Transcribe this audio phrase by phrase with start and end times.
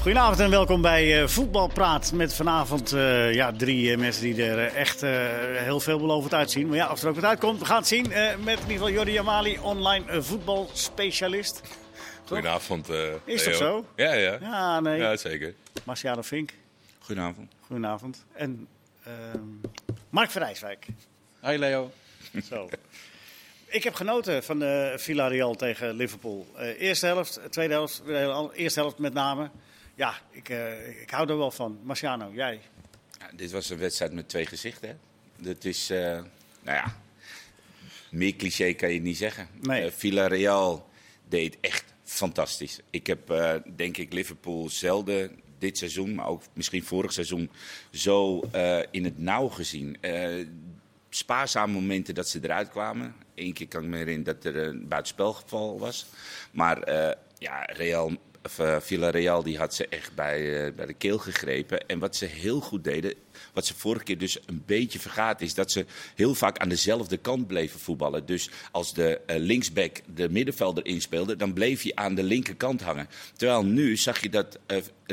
[0.00, 2.12] Goedenavond en welkom bij uh, Voetbalpraat.
[2.12, 5.00] Met vanavond uh, ja, drie uh, mensen die er echt
[5.64, 6.66] heel veelbelovend uitzien.
[6.66, 8.08] Maar ja, of er ook wat uitkomt, we gaan het zien.
[8.08, 11.60] met in ieder geval Jordi Amali, online voetbalspecialist.
[12.24, 12.88] Goedenavond.
[13.24, 13.84] Is dat zo?
[13.96, 14.38] Ja, ja.
[14.40, 14.98] Ja, nee.
[14.98, 15.54] Ja, zeker.
[15.84, 16.52] Marciano Vink.
[16.98, 17.52] Goedenavond.
[17.60, 18.24] Goedenavond.
[18.32, 18.68] En
[20.10, 20.86] Mark Verrijswijk.
[21.40, 21.90] Hoi Leo.
[22.50, 22.68] Zo.
[23.66, 26.46] Ik heb genoten van uh, Villarreal tegen Liverpool.
[26.56, 28.02] Uh, eerste helft, tweede helft,
[28.54, 29.50] eerste helft met name.
[30.00, 31.78] Ja, ik, uh, ik hou er wel van.
[31.82, 32.60] Marciano, jij?
[33.18, 34.88] Ja, dit was een wedstrijd met twee gezichten.
[34.88, 34.94] Hè?
[35.50, 36.26] Dat is, nou
[36.62, 36.96] ja,
[38.10, 39.48] meer cliché kan je niet zeggen.
[39.60, 39.90] Nee.
[39.90, 40.88] Villarreal
[41.28, 42.80] deed echt fantastisch.
[42.90, 43.34] Ik heb,
[43.76, 47.50] denk ik, Liverpool zelden dit seizoen, maar ook misschien vorig seizoen,
[47.90, 48.40] zo
[48.90, 49.96] in het nauw gezien
[51.10, 53.14] spaarzame momenten dat ze eruit kwamen.
[53.34, 56.06] Eén keer kan ik me herinneren dat er een buitenspelgeval was.
[56.50, 58.16] Maar uh, ja, Real, uh,
[58.80, 61.88] Villarreal die had ze echt bij, uh, bij de keel gegrepen.
[61.88, 63.14] En wat ze heel goed deden,
[63.52, 67.16] wat ze vorige keer dus een beetje vergaten, is dat ze heel vaak aan dezelfde
[67.16, 68.26] kant bleven voetballen.
[68.26, 73.08] Dus als de uh, linksback de middenvelder inspeelde, dan bleef je aan de linkerkant hangen.
[73.36, 74.58] Terwijl nu zag je dat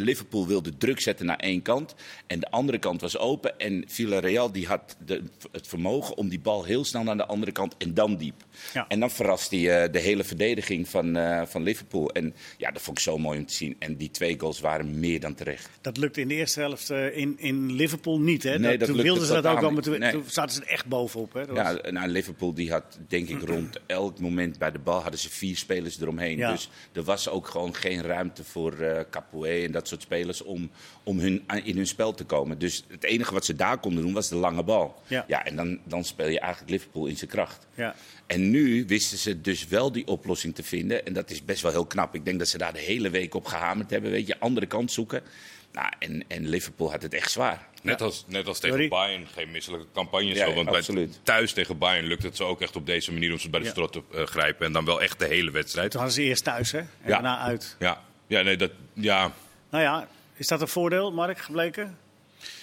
[0.02, 1.96] Liverpool wilde druk zetten naar één kant
[2.28, 3.60] en de andere kant was open.
[3.60, 7.52] En Villarreal die had de, het vermogen om die bal heel snel naar de andere
[7.52, 8.46] kant en dan diep.
[8.74, 8.86] Ja.
[8.88, 12.10] En dan verraste je de hele verdediging van, uh, van Liverpool.
[12.12, 13.76] En ja, dat vond ik zo mooi om te zien.
[13.80, 15.70] En die twee goals waren meer dan terecht.
[15.82, 18.44] Dat lukte in de eerste helft in, in Liverpool niet.
[18.44, 18.60] Hè?
[18.60, 20.12] Nee, dat, toen wilden ze dat ook wel, maar toen, nee.
[20.12, 21.34] toen, zaten ze er echt bovenop.
[21.34, 21.46] Hè?
[21.46, 21.92] Dat ja, was...
[21.92, 25.58] nou, Liverpool die had denk ik rond elk moment bij de bal hadden ze vier
[25.58, 26.38] spelers eromheen.
[26.38, 26.52] Ja.
[26.52, 30.70] Dus er was ook gewoon geen ruimte voor uh, Capoe en dat soort spelers om,
[31.04, 32.60] om hun, in hun spel te komen.
[32.60, 35.02] Dus het enige wat ze daar konden doen was de lange bal.
[35.08, 35.26] Ja.
[35.28, 37.68] ja en dan, dan speel je eigenlijk Liverpool in zijn kracht.
[37.76, 37.96] Ja.
[38.28, 41.06] En nu wisten ze dus wel die oplossing te vinden.
[41.06, 42.16] En dat is best wel heel knap.
[42.16, 44.12] Ik denk dat ze daar de hele week op gehamerd hebben.
[44.12, 45.24] Weet je, andere kant zoeken.
[45.72, 47.68] Nou, en, en Liverpool had het echt zwaar.
[47.84, 48.90] Net, als, net als tegen Sorry?
[48.90, 50.28] Bayern, geen misselijke campagne.
[50.28, 51.20] Ja, zo, want ja, bij- absoluut.
[51.24, 53.66] thuis tegen Bayern lukt het ze ook echt op deze manier om ze bij de
[53.66, 53.72] Ja.
[53.72, 54.66] strot te eh, grijpen.
[54.66, 55.92] En dan wel echt de hele wedstrijd.
[55.92, 56.78] Toen hadden ze eerst thuis hè?
[56.80, 57.10] en Ja.
[57.10, 57.76] daarna uit.
[57.80, 59.34] Ja, ja nee, dat, ja.
[59.70, 61.98] Nou ja, is dat een voordeel, Mark, gebleken?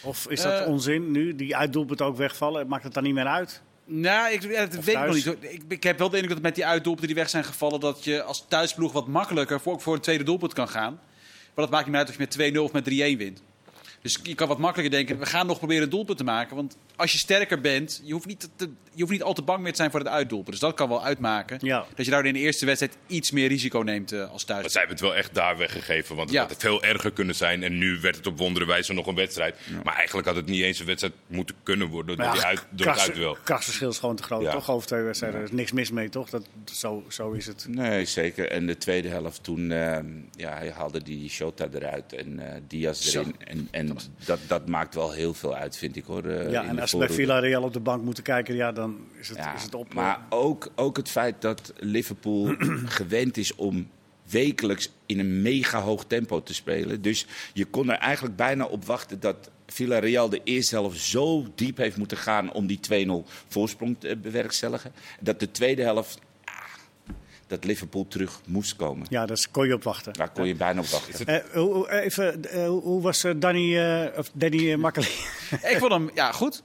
[0.02, 0.66] Of is dat Eh.
[0.66, 1.36] onzin nu?
[1.36, 3.60] Die uitdoelpunt ook wegvallen, maakt het dan niet meer uit?
[3.84, 5.26] Nou, ik, ja, dat weet ik nog niet.
[5.40, 7.80] Ik, ik heb wel de indruk dat met die uitdoelpunten die weg zijn gevallen...
[7.80, 10.92] dat je als thuisploeg wat makkelijker voor, voor een tweede doelpunt kan gaan.
[11.54, 12.88] Maar dat maakt niet meer uit of je met 2-0 of met 3-1
[13.18, 13.42] wint.
[14.02, 16.56] Dus je kan wat makkelijker denken, we gaan nog proberen een doelpunt te maken.
[16.56, 19.62] Want als je sterker bent, je hoeft niet, te, je hoeft niet al te bang
[19.62, 20.50] meer te zijn voor het uitdoelpunt.
[20.50, 21.58] Dus dat kan wel uitmaken.
[21.60, 21.86] Ja.
[21.94, 24.60] Dat je daar in de eerste wedstrijd iets meer risico neemt eh, als thuis.
[24.60, 26.16] Maar zij hebben het wel echt daar weggegeven.
[26.16, 26.46] Want het Ja.
[26.46, 27.62] had veel erger kunnen zijn.
[27.62, 29.56] En nu werd het op wondere wijze nog een wedstrijd.
[29.84, 32.86] Maar eigenlijk had het niet eens een wedstrijd moeten kunnen worden door, die uit, door
[32.86, 33.36] het kracht- uitduel.
[33.44, 34.52] krachtverschil is gewoon te groot, Ja.
[34.52, 34.70] toch?
[34.70, 35.38] Over twee wedstrijden.
[35.40, 36.30] Er is niks mis mee, toch?
[36.30, 37.66] Dat, zo, zo is het.
[37.68, 38.50] Nee, zeker.
[38.50, 40.06] En de tweede helft toen ehm,
[40.36, 43.20] ja, hij haalde die Shota eruit en eh Diaz Zo.
[43.20, 43.34] erin.
[43.38, 46.24] En, en dat, dat maakt wel heel veel uit, vind ik hoor.
[46.24, 47.16] eh, ja, in en de als ze bij.
[47.16, 49.94] Villarreal op de bank moeten kijken, ja, dan is het, Ja, is het op.
[49.94, 52.54] Maar ook, ook het feit dat Liverpool
[52.98, 53.88] gewend is om
[54.30, 57.02] wekelijks in een mega hoog tempo te spelen.
[57.02, 61.76] Dus je kon er eigenlijk bijna op wachten dat Villarreal de eerste helft zo diep
[61.76, 64.92] heeft moeten gaan om die 2-0 voorsprong te bewerkstelligen.
[65.20, 66.54] Dat de tweede helft, ah,
[67.46, 69.06] dat Liverpool terug moest komen.
[69.10, 70.12] Ja, daar kon je op wachten.
[70.12, 71.26] Daar kon je bijna op wachten.
[71.26, 75.06] Eh, hoe, hoe- even, eh, hoe- was eh, Danny, eh, of Danny uh, Makkeli?
[75.50, 76.62] Ik vond hem, ja, goed.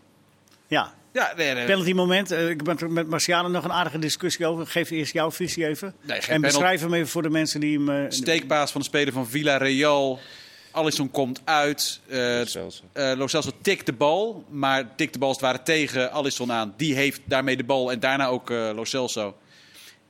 [0.69, 1.65] Ja, Ja, nee, nee.
[1.65, 2.31] penalty moment.
[2.31, 4.67] Eh, ik ben er met Marciano nog een aardige discussie over.
[4.67, 5.93] Geef eerst jouw visie even.
[6.01, 6.45] Nee, geen en penalty.
[6.57, 7.89] beschrijf hem even voor de mensen die hem...
[7.89, 10.19] eh, steekpaas van de speler van Villarreal.
[10.71, 11.99] Alisson komt uit.
[12.07, 12.83] eh Celso.
[12.93, 16.51] eh, Lo Celso tikt de bal, maar tikt de bal als het ware tegen Alisson
[16.51, 16.73] aan.
[16.77, 19.37] Die heeft daarmee de bal en daarna ook eh Lo Celso.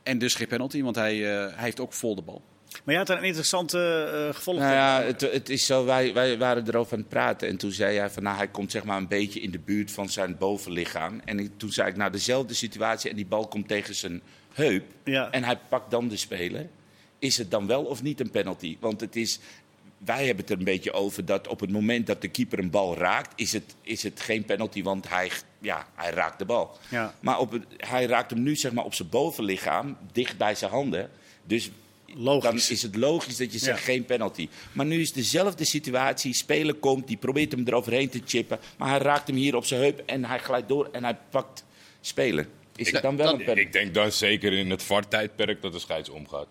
[0.03, 2.41] En dus geen penalty, want hij, eh, hij heeft ook vol de bal.
[2.83, 3.79] Maar je had een interessante
[4.29, 4.57] eh gevolg.
[4.57, 7.71] Nou ja, het, het is zo, wij, wij waren erover aan het praten en toen
[7.71, 10.37] zei hij van, nou, hij komt zeg maar een beetje in de buurt van zijn
[10.37, 11.21] bovenlichaam.
[11.25, 14.21] En ik, toen zei ik, nou, dezelfde situatie en die bal komt tegen zijn
[14.53, 15.31] heup Ja.
[15.31, 16.67] en hij pakt dan de speler.
[17.19, 18.77] Is het dan wel of niet een penalty?
[18.79, 19.39] Want het is,
[19.97, 22.69] wij hebben het er een beetje over dat op het moment dat de keeper een
[22.69, 26.77] bal raakt, is het, is het geen penalty, want hij, ja, hij raakt de bal.
[26.89, 27.13] Ja.
[27.19, 30.71] Maar op het, hij raakt hem nu zeg maar op zijn bovenlichaam, dicht bij zijn
[30.71, 31.09] handen.
[31.43, 31.71] Dus
[32.15, 32.43] Logisch.
[32.43, 33.83] dan is het logisch dat je zegt Ja.
[33.85, 34.49] geen penalty.
[34.71, 36.33] Maar nu is dezelfde situatie.
[36.33, 38.59] Speler komt, die probeert hem eroverheen te chippen.
[38.77, 41.63] Maar hij raakt hem hier op zijn heup en hij glijdt door en hij pakt
[42.01, 42.47] speler.
[42.75, 43.61] Is Ik- het dan wel dat- een penalty?
[43.61, 46.47] Ik denk dan zeker in het VAR-tijdperk dat de scheids omgaat.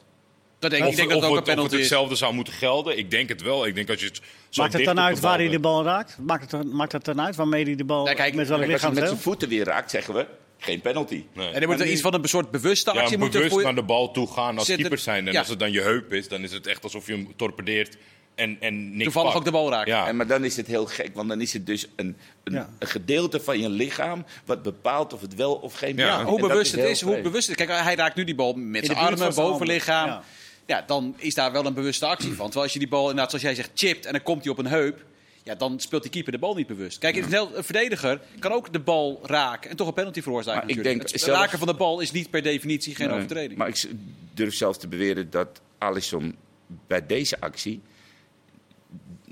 [0.59, 1.89] Dat denk, ik denk dat het ook een het, penalty het is.
[1.89, 2.99] hetzelfde zou moeten gelden.
[2.99, 3.67] Ik denk het wel.
[3.67, 6.19] Ik denk als je het zo Maakt het dan uit waar hij de bal raakt?
[6.19, 8.07] Maakt het, dan- maakt het dan uit waarmee hij de bal...
[8.07, 10.27] Ja, kijk, met welk als hij met zijn voeten weer raakt, zeggen we
[10.59, 11.25] geen penalty.
[11.33, 11.51] Nee.
[11.51, 13.83] En er moet er iets van een soort bewuste Ja, actie moeten bewust naar de
[13.83, 15.27] bal toe gaan als Zit er- keeper zijn.
[15.27, 15.39] En ja.
[15.39, 17.97] als het dan je heup is, dan is het echt alsof je hem torpedeert
[18.35, 19.39] en, en niks Toevallig pakt.
[19.39, 19.89] ook de bal raakt.
[19.89, 20.07] Ja.
[20.07, 22.69] En, maar dan is het heel gek, want dan is het dus een, een, Ja.
[22.79, 26.25] een gedeelte van je lichaam wat bepaalt of het wel of geen Ja.
[26.25, 27.67] Hoe bewust het is, hoe bewust het is.
[27.67, 30.07] Kijk, hij raakt nu die bal met zijn armen, bovenlichaam.
[30.09, 30.23] Ja.
[30.67, 30.83] ja.
[30.87, 32.45] dan is daar wel een bewuste actie van.
[32.45, 34.59] Terwijl als je die bal, inderdaad, zoals jij zegt, chipt en dan komt hij op
[34.59, 35.05] een heup.
[35.49, 36.99] Ja, dan speelt die keeper de bal niet bewust.
[36.99, 40.67] Kijk, een verdediger kan ook de bal raken en toch een penalty veroorzaken.
[40.67, 43.59] Maar ik denk het raken van de bal is niet per definitie geen Nee, overtreding.
[43.59, 43.89] Maar ik
[44.35, 46.37] durf zelfs te beweren dat Alisson
[46.87, 47.81] bij deze actie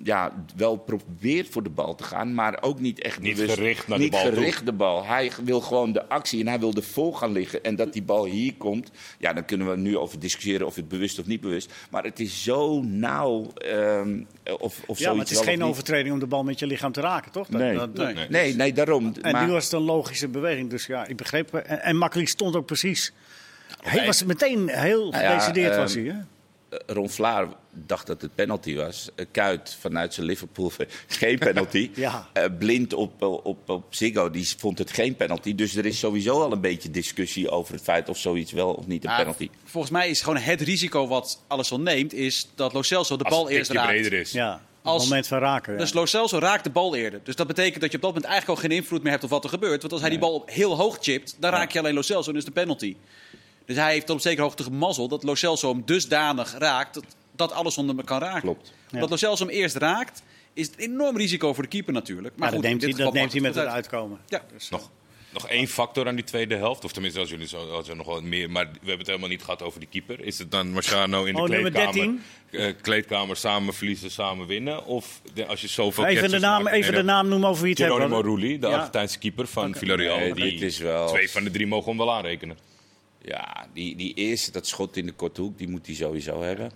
[0.07, 3.89] ja, wel probeert voor de bal te gaan, maar ook niet echt Niet bewust- gericht
[3.89, 4.33] naar de niet bal toe.
[4.33, 5.05] gericht de bal.
[5.05, 7.63] Hij wil gewoon de actie en hij wil ervoor gaan liggen.
[7.65, 10.89] En dat die bal hier komt, ja, dan kunnen we nu over discussiëren of het
[10.89, 11.73] bewust of niet bewust.
[11.91, 14.23] Maar het is zo nauw ehm,
[14.59, 17.01] of, of Ja, maar het is geen overtreding om de bal met je lichaam te
[17.01, 17.47] raken, toch?
[17.49, 17.75] Dat- Nee.
[17.77, 18.27] dat- dat- Nee.
[18.29, 19.13] Nee, nee, daarom.
[19.23, 20.71] En maar, nu was het een logische beweging.
[20.71, 21.55] Dus ja, ik begreep.
[21.55, 23.13] En, en Makkeli stond ook precies.
[23.83, 26.03] Hij was meteen heel Nou ja, gedecideerd, ehm, was hij.
[26.03, 26.15] Hè?
[26.87, 29.09] Eh, Ron Vlaar dacht dat het penalty was.
[29.15, 30.73] Eh, Kuit vanuit zijn Liverpool
[31.09, 31.91] geen penalty.
[31.95, 32.29] Ja.
[32.33, 35.55] Eh, Blind op, op, op Ziggo die vond het geen penalty.
[35.55, 38.87] Dus er is sowieso al een beetje discussie over het feit of zoiets wel of
[38.87, 39.49] niet een Ja, penalty.
[39.65, 43.35] volgens mij is gewoon het risico wat Alisson neemt, is dat Lo Celso de Als
[43.35, 43.89] bal eerst raakt.
[43.89, 44.33] breder is.
[44.33, 45.73] Ja, Als- het moment van raken.
[45.73, 45.79] ja.
[45.79, 47.21] Dus Lo Celso raakt de bal eerder.
[47.23, 49.31] Dus dat betekent dat je op dat moment eigenlijk al geen invloed meer hebt op
[49.31, 49.81] wat er gebeurt.
[49.81, 52.37] Want als hij die bal heel hoog chipt, dan raak je alleen Lo Celso en
[52.37, 52.97] is de penalty.
[53.67, 57.05] Dus hij heeft op zekere hoogte gemazzel dat Lo Celso hem dusdanig raakt dat,
[57.37, 58.41] dat alles onder hem kan raken.
[58.41, 58.73] Klopt.
[58.93, 59.09] Omdat Ja.
[59.09, 60.23] Lo Celso hem eerst raakt,
[60.53, 62.35] is het een enorm risico voor de keeper natuurlijk.
[62.37, 63.73] Maar goed, dat neemt, hij, dat neemt met het het uit.
[63.75, 64.19] uitkomen.
[64.29, 64.43] Ja.
[64.53, 64.91] Dus, Nog,
[65.33, 66.85] nog één factor aan die tweede helft.
[66.85, 68.51] Of tenminste, als jullie zo, als er nog wat meer.
[68.51, 70.21] Maar we hebben het helemaal niet gehad over die keeper.
[70.21, 72.23] Is het dan Marciano in de Oh, nummer kleedkamer, 13?
[72.51, 74.85] eh, kleedkamer samen verliezen, samen winnen?
[74.85, 77.71] Of de- als je zoveel Even, de naam, maakt- even de naam noemen over wie
[77.71, 77.97] het hebben.
[77.97, 78.75] Geronimo Rulli, de Ja.
[78.77, 80.19] Argentijnse keeper van Villarreal.
[80.19, 82.59] Nee, die dit is wel- Twee van de drie mogen we hem wel aanrekenen.
[83.27, 86.71] Ja, die, die eerste, dat schot in de korte hoek, die moet hij sowieso hebben.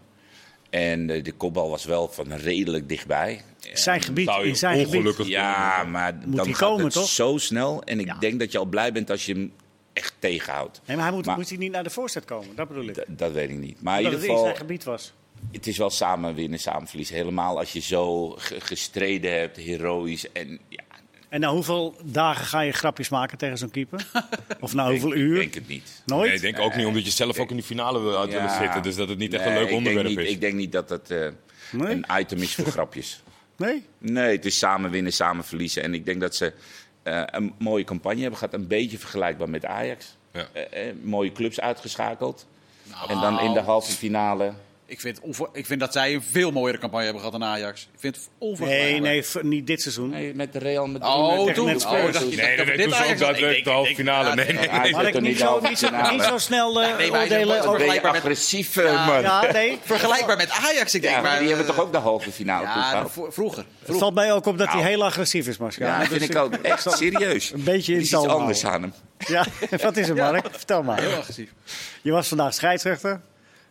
[0.70, 3.42] En eh, de kopbal was wel van redelijk dichtbij.
[3.72, 4.94] Zijn gebied, in zijn gebied.
[4.94, 7.08] ongelukkig Ja, maar Moet dan gaat komen, het toch?
[7.08, 7.82] zo snel.
[7.82, 8.14] En ik Ja.
[8.18, 9.52] denk dat je al blij bent als je hem
[9.92, 10.80] echt tegenhoudt.
[10.86, 12.54] Nee, maar hij moet, Maar- moet hij niet naar de voorzet komen?
[12.56, 13.04] Dat bedoel ik.
[13.08, 13.82] Dat weet ik niet.
[13.82, 15.12] Maar in ieder het in geval, zijn gebied was.
[15.52, 17.16] het is wel samen winnen, samen verliezen.
[17.16, 20.32] Helemaal als je zo ge- gestreden hebt, heroïs.
[20.32, 20.82] En ja,
[21.30, 24.06] En na hoeveel dagen ga je grapjes maken tegen zo'n keeper?
[24.60, 25.38] Of na ik hoeveel uur?
[25.38, 26.02] denk het niet.
[26.06, 26.26] Nooit?
[26.26, 28.44] Nee, ik denk ook niet, omdat je zelf ook in die finale wil uit willen
[28.44, 28.58] Ja.
[28.60, 28.82] zitten.
[28.82, 30.28] Dus dat het niet echt Nee, een leuk ik onderwerp niet- is.
[30.28, 31.28] Ik denk niet dat het eh,
[31.72, 31.92] Nee?
[31.92, 33.22] een item is voor grapjes.
[33.56, 33.84] Nee?
[33.98, 35.82] Nee, het is samen winnen, samen verliezen.
[35.82, 36.52] En ik denk dat ze
[37.02, 38.54] eh, een mooie campagne hebben gehad.
[38.54, 40.16] Een beetje vergelijkbaar met Ajax.
[40.32, 40.46] Ja.
[40.52, 42.46] Eh, mooie clubs uitgeschakeld.
[43.08, 44.52] En dan in de halve finale.
[44.90, 47.82] Ik vind, onver- ik vind dat zij een veel mooiere campagne hebben gehad dan Ajax.
[47.92, 49.00] Ik vind het Nee, onvergelijkbaar.
[49.00, 50.10] nee, v- niet dit seizoen.
[50.10, 51.12] Nee, met de Real Madrid.
[51.12, 51.64] Oh, met, toen.
[51.64, 54.34] met met Oh, dacht, je Nee, nee, dat nee, dit Ajax daadwerkelijk de halve finale.
[54.34, 54.94] Nee, nee, nee.
[54.94, 56.12] Had ik er niet niet zo, niet zo, finale.
[56.12, 59.22] niet zo snel eh, Nee, oordelen Vergelijkbaar met- agressief, eh, man.
[59.22, 59.78] Ja, nee.
[59.82, 61.22] Vergelijkbaar met Ajax, ik denk.
[61.22, 63.64] Maar die eh, hebben toch ook de halve finale Ja, vroeger.
[63.84, 64.88] Het valt mij ook op dat hij Nou.
[64.88, 65.86] heel agressief is, Marcia.
[65.86, 67.50] Ja, dat vind ik ook echt serieus.
[67.52, 68.92] Een beetje Er in iets anders aan hem.
[69.26, 69.44] Ja,
[69.82, 70.46] wat is het, Mark?
[70.50, 71.00] Vertel maar.
[71.00, 71.50] Heel agressief.
[72.02, 73.20] Je was vandaag scheidsrechter.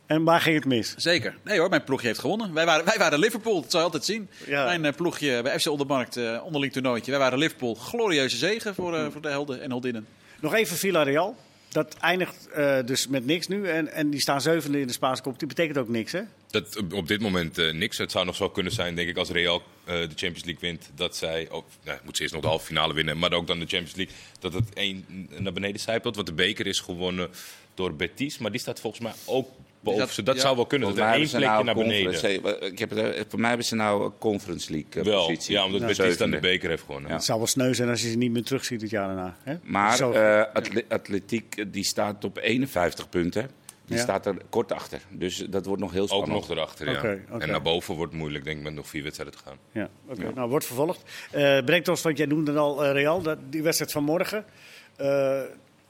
[0.09, 0.93] En waar ging het mis?
[0.97, 1.35] Zeker.
[1.43, 2.53] Nee hoor, mijn ploegje heeft gewonnen.
[2.53, 4.29] Wij waren, wij waren Liverpool, dat zou je altijd zien.
[4.47, 4.65] Ja.
[4.65, 7.11] Mijn eh, ploegje bij FC Ondermarkt, eh onderling toernooitje.
[7.11, 7.75] Wij waren Liverpool.
[7.75, 10.07] Glorieuze zegen voor, eh, voor de helden en heldinnen.
[10.39, 11.35] Nog even Villarreal.
[11.69, 13.67] Dat eindigt eh, dus met niks nu.
[13.67, 15.55] En, en die staan zevende in de Spaanse competitie.
[15.55, 16.21] betekent ook niks, hè?
[16.51, 17.97] Dat, op- dit moment eh, niks.
[17.97, 20.89] Het zou nog zo kunnen zijn, denk ik, als Real eh, de Champions League wint.
[20.95, 23.59] Dat zij, of, nou, moet ze eerst nog de halve finale winnen, maar ook dan
[23.59, 24.15] de Champions League.
[24.39, 25.05] Dat het één
[25.37, 26.15] naar beneden zijpelt.
[26.15, 27.29] Want de beker is gewonnen
[27.73, 28.37] door Betis.
[28.37, 29.99] Maar die staat volgens mij ook boven.
[29.99, 30.23] dat- ze.
[30.23, 30.41] dat ja.
[30.41, 30.87] zou wel kunnen.
[30.87, 32.11] Dat er één mij plekje naar nou beneden.
[32.11, 35.03] conference- eh, Ik heb het, eh, voor mij hebben ze nou een Conference League eh,
[35.03, 35.53] Wel, positie.
[35.53, 35.81] ja, omdat.
[35.81, 37.11] Betis dan de beker heeft gewonnen.
[37.11, 39.35] Het zou wel sneu zijn als je ze niet meer terugziet het jaar daarna.
[39.43, 39.55] Hè?
[39.63, 40.11] Maar Zo.
[40.11, 43.49] eh, Atle- Atletiek die staat op 51 punten.
[43.85, 44.03] Die Ja.
[44.03, 45.01] staat er kort achter.
[45.09, 46.31] Dus dat wordt nog heel Ook spannend.
[46.31, 47.37] nog erachter, ja.
[47.39, 49.57] En naar boven wordt het moeilijk, denk ik, met nog vier wedstrijden te gaan.
[49.71, 50.31] Ja, oké.
[50.35, 51.03] Nou, wordt vervolgd.
[51.31, 54.45] Eh brengt ons, want jij noemde al Real, dat, die wedstrijd van morgen.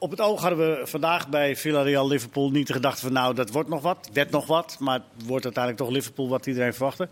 [0.00, 3.12] Op het oog hadden we vandaag bij Villarreal-Liverpool niet de gedachte van...
[3.12, 4.76] nou, dat wordt nog wat, werd nog wat.
[4.78, 7.08] Maar het wordt uiteindelijk toch Liverpool wat iedereen verwachtte.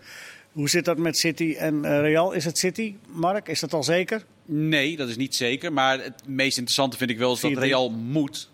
[0.53, 2.33] Hoe zit dat met City en eh, Real?
[2.33, 3.49] Is het City, Mark?
[3.49, 4.25] Is dat al zeker?
[4.45, 5.73] Nee, dat is niet zeker.
[5.73, 7.55] Maar het meest interessante vind ik wel is dat 4-3.
[7.55, 8.51] Real moet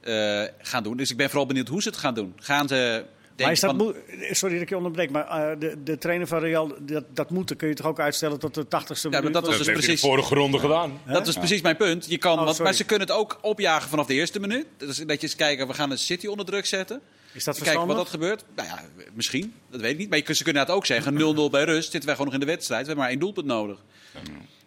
[0.00, 0.96] eh, gaan doen.
[0.96, 2.32] Dus ik ben vooral benieuwd hoe ze het gaan doen.
[2.36, 3.04] Gaan ze...
[3.36, 3.94] Maar is dat van, moe-
[4.30, 7.56] Sorry dat ik je onderbreek, maar eh, de, de trainer van Real, dat, dat moet,
[7.56, 9.32] kun je toch ook uitstellen tot de 80ste maar minuut?
[9.32, 11.00] dat was Dat dus heeft hij precies- de vorige ronde gedaan.
[11.06, 12.06] Dat is precies mijn punt.
[12.08, 14.66] Je kan, Oh, want, maar ze kunnen het ook opjagen vanaf de eerste minuut.
[14.76, 17.00] Dus dat je eens kijken, we gaan een City onder druk zetten.
[17.32, 18.44] Is dat Kijken wat dat gebeurt.
[18.56, 18.82] Nou ja,
[19.14, 19.54] misschien.
[19.70, 20.08] Dat weet ik niet.
[20.08, 21.14] Maar je, ze kunnen het ook zeggen.
[21.14, 21.90] 0-0 bij rust.
[21.90, 22.80] Zitten wij gewoon nog in de wedstrijd.
[22.80, 23.78] We hebben maar één doelpunt nodig.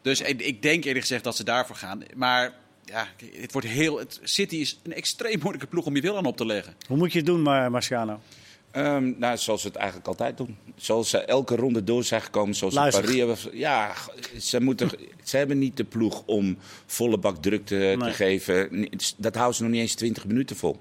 [0.02, 2.04] Dus ik, ik denk eerlijk gezegd dat ze daarvoor gaan.
[2.16, 2.54] Maar
[2.86, 6.26] ja, het wordt heel, het, City is een extreem moeilijke ploeg om je wil aan
[6.26, 6.76] op te leggen.
[6.88, 8.20] Hoe moet je het doen, maar, Marciano?
[8.76, 10.58] Ehm, nou, zoals ze het eigenlijk altijd doen.
[10.76, 12.56] Zoals ze elke ronde door zijn gekomen.
[12.56, 13.04] Zoals Luister.
[13.04, 13.60] Paris hebben.
[13.60, 13.94] Ja,
[14.40, 14.90] ze, moeten,
[15.24, 18.90] ze hebben niet de ploeg om volle bak druk te, geven.
[19.18, 20.80] Dat houden ze nog niet eens 20 minuten vol.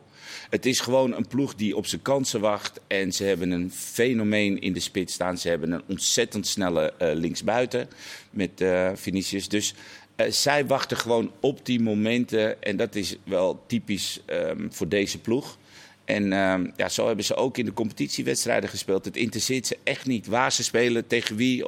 [0.51, 2.81] Het is gewoon een ploeg die op zijn kansen wacht.
[2.87, 5.39] En ze hebben een fenomeen in de spits staan.
[5.39, 7.89] Ze hebben een ontzettend snelle eh, linksbuiten
[8.31, 9.49] met eh Vinicius.
[9.49, 9.75] Dus
[10.17, 12.63] eh, zij wachten gewoon op die momenten.
[12.63, 15.59] En dat is wel typisch ehm, voor deze ploeg.
[16.05, 19.05] En ehm, ja, zo hebben ze ook in de competitiewedstrijden gespeeld.
[19.05, 21.65] Het interesseert ze echt niet waar ze spelen, tegen wie.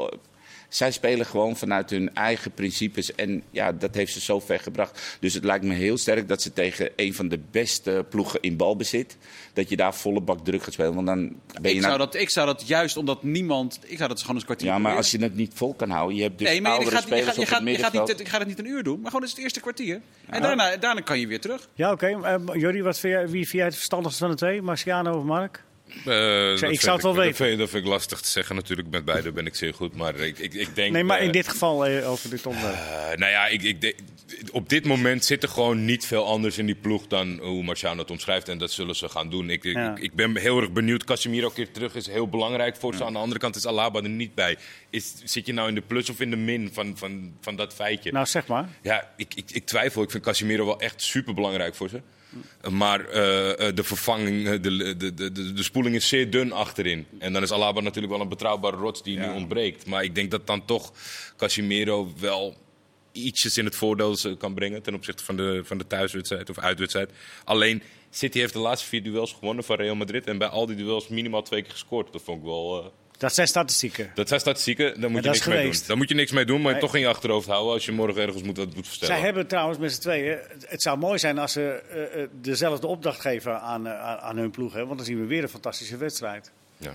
[0.68, 3.14] Zij spelen gewoon vanuit hun eigen principes.
[3.14, 5.16] En ja, dat heeft ze zo ver gebracht.
[5.20, 8.56] Dus het lijkt me heel sterk dat ze tegen een van de beste ploegen in
[8.56, 9.16] balbezit.
[9.52, 10.94] dat je daar volle bak druk gaat spelen.
[10.94, 11.18] Want dan
[11.60, 13.78] ben je Ik nou- zou, dat, ik zou dat juist omdat niemand...
[13.82, 15.02] Ik zou dat gewoon eens een kwartier Ja, maar proberen.
[15.02, 16.16] als je het niet vol kan houden.
[16.16, 17.76] Je hebt dus nee, maar je gaat, je, spelers gaat, je, op gaat, het je,
[17.82, 20.00] gaat niet, je gaat het niet een uur doen, maar gewoon eens het eerste kwartier.
[20.28, 21.68] En daarna, daarna kan je weer terug.
[21.74, 22.06] Ja, oké.
[22.06, 24.62] Eh, Jordi, wat vind jij, wie vind jij het verstandigste van de twee?
[24.62, 25.64] Marciano of Mark?
[25.86, 27.58] Eh, dat zou het wel dat weten.
[27.58, 28.88] Dat vind ik lastig te zeggen natuurlijk.
[28.90, 29.96] Met beide ben ik zeer goed.
[29.96, 30.92] Maar ik, ik, ik denk...
[30.92, 33.18] Nee, maar in eh, dit geval eh, over dit onderwerp.
[33.18, 33.96] Nou ja, ik, ik, denk-
[34.52, 38.00] op dit moment zit er gewoon niet veel anders in die ploeg dan hoe Marciano
[38.00, 38.48] het omschrijft.
[38.48, 39.50] En dat zullen ze gaan doen.
[39.50, 39.96] Ik, ik, Ja.
[40.00, 41.04] ik ben heel erg benieuwd.
[41.04, 43.04] Casemiro keer terug is heel belangrijk voor ze.
[43.04, 44.56] Aan de andere kant is Alaba er niet bij.
[44.90, 47.74] Is, zit je nou in de plus of in de min van, van, van dat
[47.74, 48.12] feitje?
[48.12, 48.68] Nou, zeg maar.
[48.82, 50.02] Ja, ik, ik, ik twijfel.
[50.02, 52.00] Ik vind Casemiro wel echt super belangrijk voor ze.
[52.70, 57.06] Maar eh, eh, de vervanging, eh, de, de, de, de, spoeling is zeer dun achterin.
[57.18, 59.30] En dan is Alaba natuurlijk wel een betrouwbare rots die Ja.
[59.30, 59.86] nu ontbreekt.
[59.86, 60.92] Maar ik denk dat dan toch
[61.36, 62.56] Casemiro wel
[63.12, 67.10] ietsjes in het voordeel kan brengen ten opzichte van de, van de thuiswedstrijd of uitwedstrijd.
[67.44, 70.26] Alleen City heeft de laatste vier duels gewonnen van Real Madrid.
[70.26, 72.12] En bij al die duels minimaal twee keer gescoord.
[72.12, 72.92] Dat vond ik wel.
[73.18, 74.10] Dat zijn statistieken.
[74.14, 75.80] dat zijn statistieken, daar moet je niks mee doen.
[75.86, 76.80] Daar moet je niks mee doen, maar Nee.
[76.80, 79.14] toch in je achterhoofd houden als je morgen ergens moet, wat moet verstellen.
[79.14, 80.38] Zij hebben trouwens met z'n tweeën.
[80.66, 84.50] Het zou mooi zijn als ze eh, eh, dezelfde opdracht geven aan, eh, aan- hun
[84.50, 84.72] ploeg.
[84.72, 84.84] Hè?
[84.86, 86.50] Want dan zien we weer een fantastische wedstrijd.
[86.76, 86.92] Ja.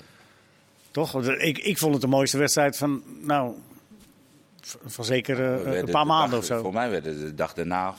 [0.92, 1.12] Toch?
[1.12, 3.54] Want, Ik, ik vond het de mooiste wedstrijd van, nou,
[4.86, 6.62] van zeker een paar de maanden dag- of zo.
[6.62, 7.94] Voor mij werden de dag daarna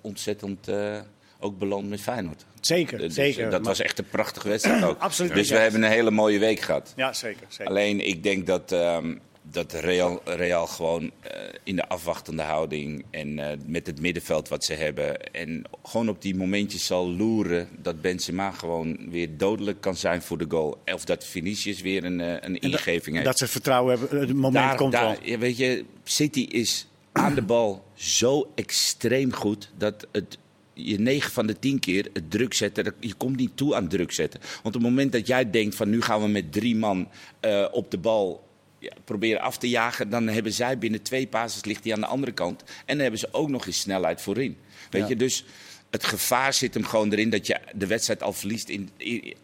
[0.00, 1.00] ontzettend eh,
[1.40, 2.44] ook beland met Feyenoord.
[2.66, 3.42] Zeker, Dus zeker.
[3.42, 4.98] dat Maar- was echt een prachtige wedstrijd ook.
[4.98, 5.34] Absoluut.
[5.34, 6.92] Dus we hebben een hele mooie week gehad.
[6.96, 7.46] Ja, zeker.
[7.48, 7.66] zeker.
[7.66, 9.14] Alleen ik denk dat, ehm,
[9.50, 14.64] dat Real, Real gewoon eh, in de afwachtende houding en eh, met het middenveld wat
[14.64, 15.32] ze hebben.
[15.32, 20.38] En gewoon op die momentjes zal loeren dat Benzema gewoon weer dodelijk kan zijn voor
[20.38, 20.78] de goal.
[20.94, 23.28] Of dat Vinicius weer een, eh, een ingeving heeft.
[23.28, 24.20] Dat ze vertrouwen hebben.
[24.20, 25.14] Het moment komt wel.
[25.22, 30.38] ja, weet je, City is aan de bal zo extreem goed dat het
[30.74, 34.12] je 9 van de 10 keer het druk zetten, je komt niet toe aan druk
[34.12, 34.40] zetten.
[34.40, 37.08] Want op het moment dat jij denkt van nu gaan we met drie man
[37.40, 41.64] eh, op de bal ja, proberen af te jagen, dan hebben zij binnen twee passes
[41.64, 42.62] ligt hij aan de andere kant.
[42.62, 44.56] En dan hebben ze ook nog eens snelheid voorin.
[44.90, 45.08] Weet Ja.
[45.08, 45.44] je, dus
[45.90, 48.68] het gevaar zit hem gewoon erin dat je de wedstrijd al verliest.
[48.68, 49.34] In, in-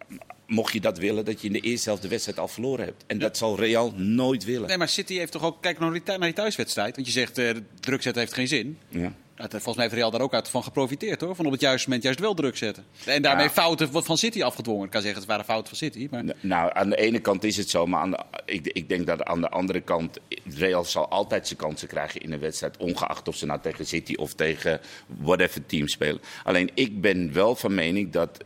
[0.46, 3.04] mocht je dat willen, dat je in de eerste helft de wedstrijd al verloren hebt.
[3.06, 4.68] En dat zal Real nooit willen.
[4.68, 5.62] Nee, maar City heeft toch ook...
[5.62, 6.94] Kijk naar die, thu- naar die thuiswedstrijd.
[6.94, 8.78] Want je zegt, eh, druk zetten heeft geen zin.
[8.88, 9.12] Ja.
[9.49, 11.35] Volgens mij heeft Real daar ook uit van geprofiteerd hoor.
[11.35, 12.85] Van op het juiste moment juist wel druk zetten.
[13.04, 13.50] En daarmee Ja.
[13.50, 14.85] fouten wat van City afgedwongen.
[14.85, 16.09] Ik kan zeggen, het waren fouten van City.
[16.11, 16.25] Maar...
[16.40, 19.23] Nou, aan de ene kant is het zo, maar aan de, ik, ik denk dat
[19.23, 20.18] aan de andere kant...
[20.44, 22.76] Real zal altijd zijn kansen krijgen in een wedstrijd...
[22.76, 26.20] ongeacht of ze nou tegen City of tegen whatever team spelen.
[26.44, 28.42] Alleen ik ben wel van mening dat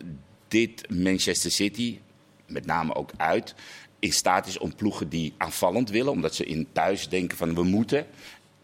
[0.49, 1.99] dit Manchester City,
[2.47, 3.55] met name ook uit...
[3.99, 6.13] in staat is om ploegen die aanvallend willen...
[6.13, 8.07] omdat ze in thuis denken van we moeten...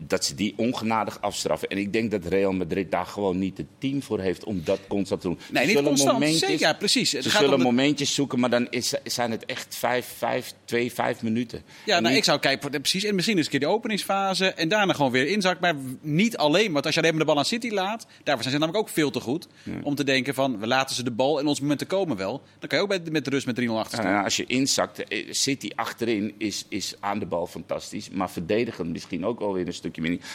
[0.07, 1.69] dat ze die ongenadig afstraffen.
[1.69, 4.79] En ik denk dat Real Madrid daar gewoon niet het team voor heeft om dat
[4.89, 5.39] constant te doen.
[5.39, 6.13] Nee, Ze niet zullen constant.
[6.13, 7.13] momentjes- Zeker, ja, precies.
[7.13, 10.53] Het Ze gaat zullen de- momentjes zoeken, maar dan is, zijn het echt vijf, vijf,
[10.65, 11.63] twee, vijf minuten.
[11.85, 13.05] Ja, En nou, niet- ik zou kijken, precies.
[13.05, 14.47] En misschien eens een keer de openingsfase.
[14.53, 15.61] En daarna gewoon weer inzak.
[15.61, 16.73] Maar niet alleen.
[16.73, 18.07] Want als je alleen maar de bal aan City laat.
[18.25, 19.47] Daarvoor zijn ze namelijk ook veel te goed.
[19.83, 22.43] Om te denken van, we laten ze de bal en onze momenten komen wel.
[22.59, 24.13] Dan kan je ook met de rust met 3-0 achter staan.
[24.13, 28.11] nou, als je inzakt, eh, City achterin is, is aan de bal fantastisch.
[28.11, 29.65] Maar verdedigend misschien ook wel weer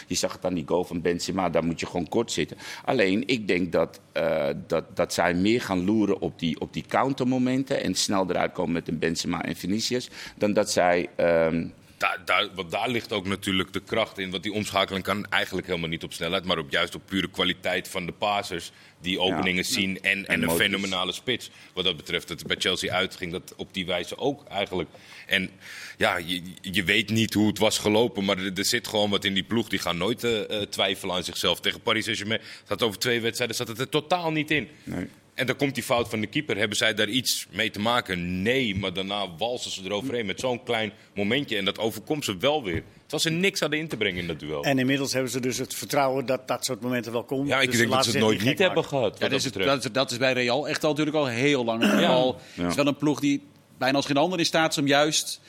[0.08, 2.58] Je zag het aan die goal van Benzema, daar moet je gewoon kort zitten.
[2.86, 6.86] Alleen, ik denk dat, eh, dat, dat zij meer gaan loeren op die, op die
[6.88, 7.84] countermomenten.
[7.84, 10.10] En snel eruit komen met een Benzema en Vinicius.
[10.38, 11.10] Dan dat zij...
[11.16, 11.66] ehm,
[11.98, 14.32] Daar, daar, want daar ligt ook natuurlijk de kracht in.
[14.32, 17.88] Want die omschakeling kan eigenlijk helemaal niet op snelheid, maar op, juist op pure kwaliteit
[17.88, 18.72] van de passers.
[19.02, 21.50] Die openingen zien en, en een fenomenale spits.
[21.74, 24.90] Wat dat betreft, het bij Chelsea uitging dat op die wijze ook eigenlijk.
[25.28, 25.50] En
[25.98, 29.26] ja, je, je weet niet hoe het was gelopen, maar er, er zit gewoon wat
[29.26, 29.70] in die ploeg.
[29.70, 31.60] Die gaan nooit eh, eh, twijfelen aan zichzelf.
[31.60, 34.70] Tegen Paris Saint-Germain zat over twee wedstrijden zat het er totaal niet in.
[34.84, 35.08] Nee.
[35.36, 36.58] En dan komt die fout van de keeper.
[36.58, 38.42] Hebben zij daar iets mee te maken?
[38.42, 41.58] Nee, maar daarna walsen ze eroverheen met zo'n klein momentje.
[41.58, 42.84] En dat overkomt ze wel weer.
[43.02, 44.64] Terwijl ze niks hadden in te brengen in dat duel.
[44.64, 47.48] En inmiddels hebben ze dus het vertrouwen dat dat soort momenten wel komen.
[47.48, 49.20] ja, ik Dus denk dat ze het nooit niet hebben gehad.
[49.20, 51.66] Ja, dat, is, dat het- is, dat is bij Real echt al natuurlijk al heel
[51.66, 52.00] lang het.
[52.00, 52.26] Ja.
[52.54, 53.42] Het is wel een ploeg die
[53.78, 55.42] bijna als geen ander in staat is om juist...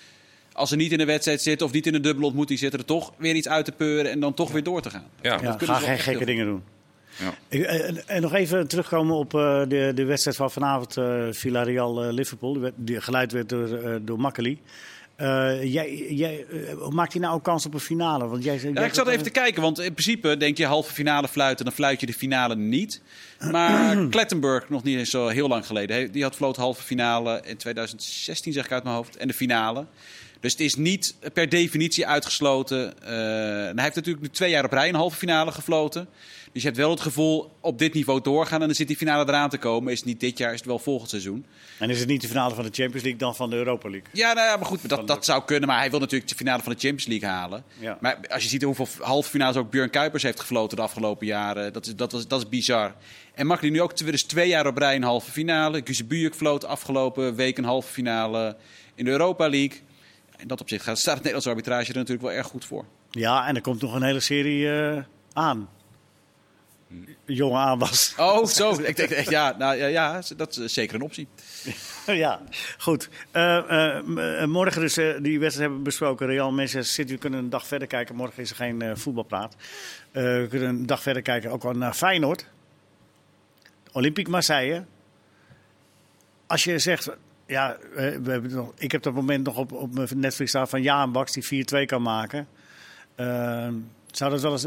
[0.52, 2.78] als ze niet in de wedstrijd zitten of niet in een dubbele ontmoeting zitten...
[2.80, 5.06] er toch weer iets uit te peuren en dan toch weer door te gaan.
[5.22, 5.32] Ja.
[5.42, 6.62] Ja, kunnen ga geen gekke dingen doen.
[7.18, 7.34] Ja.
[7.48, 12.70] Ik- En, en nog even terugkomen op eh, de, de wedstrijd van vanavond, eh Villarreal-Liverpool.
[12.76, 14.60] die, geleid werd door, eh door Makkeli.
[15.16, 18.26] Eh, jij, jij, eh, maakt hij nou ook kans op een finale?
[18.28, 21.28] Want jij, Ja, ik zat even te kijken, want in principe denk je halve finale
[21.28, 23.00] fluiten, dan fluit je de finale niet.
[23.50, 27.56] Maar Klettenburg, nog niet eens zo heel lang geleden, die had floot halve finale in
[27.56, 29.86] 2016, zeg ik uit mijn hoofd, en de finale.
[30.40, 33.02] Dus het is niet per definitie uitgesloten.
[33.02, 36.08] Eh, en hij heeft natuurlijk nu twee jaar op rij een halve finale gefloten.
[36.56, 39.28] Dus je hebt wel het gevoel op dit niveau doorgaan en dan zit die finale
[39.28, 39.92] eraan te komen.
[39.92, 41.46] Is het niet dit jaar, is het wel volgend seizoen.
[41.78, 44.08] En is het niet de finale van de Champions League dan van de Europa League?
[44.12, 45.68] Ja, nou ja, maar goed, dat, dat zou kunnen.
[45.68, 47.64] Maar hij wil natuurlijk de finale van de Champions League halen.
[47.78, 47.98] Ja.
[48.00, 51.72] Maar als je ziet hoeveel halve finales ook Björn Kuipers heeft gefloten de afgelopen jaren,
[51.72, 52.94] dat is, dat was, dat is bizar.
[53.34, 55.80] En Makkeli nu ook dus twee jaar op rij een halve finale.
[55.84, 58.56] Guzebujuk floot afgelopen week een halve finale
[58.94, 59.80] in de Europa League.
[60.36, 62.84] In dat opzicht gaat, staat het Nederlandse arbitrage er natuurlijk wel erg goed voor.
[63.10, 65.68] Ja, en er komt nog een hele serie eh, aan.
[67.24, 68.14] Jonge aanwas.
[68.16, 68.80] Oh, zo.
[68.82, 71.28] Ik denk echt, ja, nou, ja, ja, dat is zeker een optie.
[72.06, 72.40] ja,
[72.78, 73.08] goed.
[73.30, 73.98] Eh,
[74.40, 76.26] eh, morgen dus, eh, die wedstrijd hebben we besproken.
[76.26, 78.14] Real Manchester City, we kunnen een dag verder kijken.
[78.14, 79.56] Morgen is er geen voetbalpraat.
[80.12, 82.46] We kunnen een dag verder kijken ook al naar Feyenoord.
[83.92, 84.84] Olympique Marseille.
[86.46, 87.10] Als je zegt,
[87.46, 90.82] ja, we hebben nog, ik heb dat moment nog op, op mijn Netflix staan van
[90.82, 92.48] Jaan Baks die 4-2 kan maken.
[94.10, 94.66] Zou dat wel eens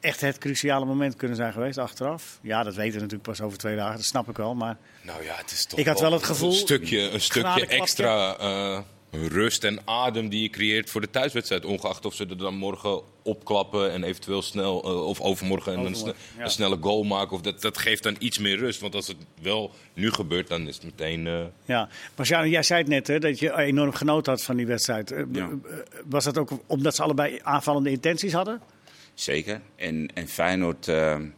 [0.00, 2.38] echt het cruciale moment kunnen zijn geweest achteraf?
[2.42, 4.54] Ja, dat weten we natuurlijk pas over twee dagen, dat snap ik wel.
[4.54, 7.66] Maar Nou ja, het is toch Ik had wel het gevoel- Een stukje, een stukje
[7.66, 8.78] extra eh,
[9.10, 11.64] rust en adem die je creëert voor de thuiswedstrijd.
[11.64, 16.14] Ongeacht of ze er dan morgen opklappen en eventueel snel, eh, of overmorgen een, Overmorgen,
[16.16, 16.44] sne- ja.
[16.44, 17.32] een snelle goal maken.
[17.36, 18.80] Of dat, dat geeft dan iets meer rust.
[18.80, 21.26] Want als het wel nu gebeurt, dan is het meteen...
[21.26, 24.56] eh, Ja, maar Sjaan, jij zei het net hè, dat je enorm genoten had van
[24.56, 25.14] die wedstrijd.
[25.32, 25.48] Ja.
[26.04, 28.60] Was dat ook omdat ze allebei aanvallende intenties hadden?
[29.18, 29.60] Zeker.
[29.76, 31.32] En, en Feyenoord n-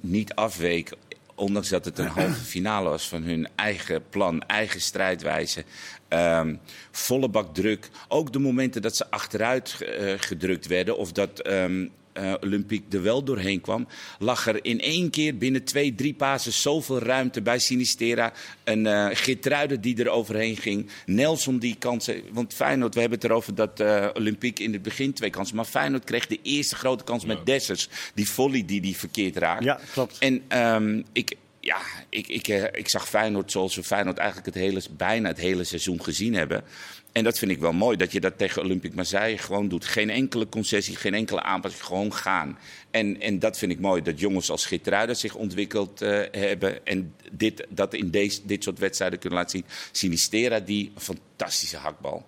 [0.00, 0.90] niet afweek,
[1.34, 5.64] ondanks dat het een halve finale was van hun eigen plan, eigen strijdwijze.
[6.08, 6.54] Ehm,
[6.90, 7.88] volle bak druk.
[8.08, 11.86] Ook de momenten dat ze achteruit eh, gedrukt werden of dat ehm
[12.18, 13.86] eh, Olympique er wel doorheen kwam,
[14.18, 18.32] lag er in één keer binnen twee, drie pases zoveel ruimte bij Sinistera.
[18.64, 20.90] Een eh Geertruiden die er overheen ging.
[21.06, 22.22] Nelson die kansen.
[22.32, 25.56] Want Feyenoord, we hebben het erover dat eh Olympique in het begin twee kansen.
[25.56, 27.88] Maar Feyenoord kreeg de eerste grote kans met Dessers.
[28.14, 29.64] Die volley die die verkeerd raakt.
[29.64, 30.18] Ja, klopt.
[30.18, 34.64] En ehm, ik, ja, ik, ik, eh, ik zag Feyenoord zoals we Feyenoord eigenlijk het
[34.64, 36.64] hele, bijna het hele seizoen gezien hebben.
[37.12, 39.84] En dat vind ik wel mooi, dat je dat tegen Olympique Marseille gewoon doet.
[39.84, 42.58] Geen enkele concessie, geen enkele aanpassing, gewoon gaan.
[42.90, 46.86] En, en dat vind ik mooi, dat jongens als Schitteruiden zich ontwikkeld eh, hebben.
[46.86, 49.66] En dit, dat in deze, dit soort wedstrijden kunnen laten zien.
[49.92, 52.26] Sinistera, die fantastische hakbal.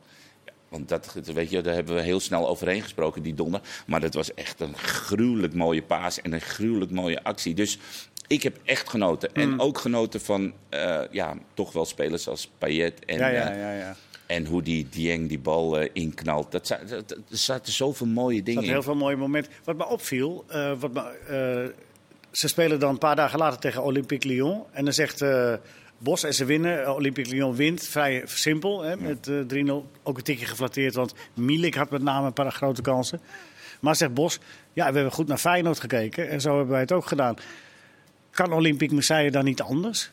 [0.69, 3.61] Want dat, weet je, daar hebben we heel snel overheen gesproken, die donder.
[3.87, 7.55] Maar dat was echt een gruwelijk mooie paas en een gruwelijk mooie actie.
[7.55, 7.79] Dus
[8.27, 9.31] ik heb echt genoten.
[9.35, 9.43] Mm.
[9.43, 13.19] En ook genoten van, eh, ja, toch wel spelers als Payet en...
[13.19, 13.73] Ja, ja, eh, ja.
[13.73, 13.97] ja.
[14.31, 16.53] En hoe die Dieng die bal eh, inknalt.
[16.53, 18.83] Dat, dat- dat- er zaten zoveel mooie dingen zaten heel in.
[18.85, 19.53] veel mooie momenten.
[19.65, 21.77] Wat me opviel, eh, wat me, eh,
[22.31, 24.63] ze spelen dan een paar dagen later tegen Olympique Lyon.
[24.73, 25.25] En dan zegt
[25.99, 26.95] Bos en ze winnen.
[26.95, 29.87] Olympique Lyon wint, vrij simpel, hè, met eh 3-0.
[30.03, 33.21] Ook een tikje geflatteerd, want Milik had met name een paar grote kansen.
[33.81, 34.39] Maar zegt Bos,
[34.73, 36.29] ja, we hebben goed naar Feyenoord gekeken.
[36.29, 37.35] En zo hebben wij het ook gedaan.
[38.31, 40.11] Kan Olympique Marseille dan niet anders?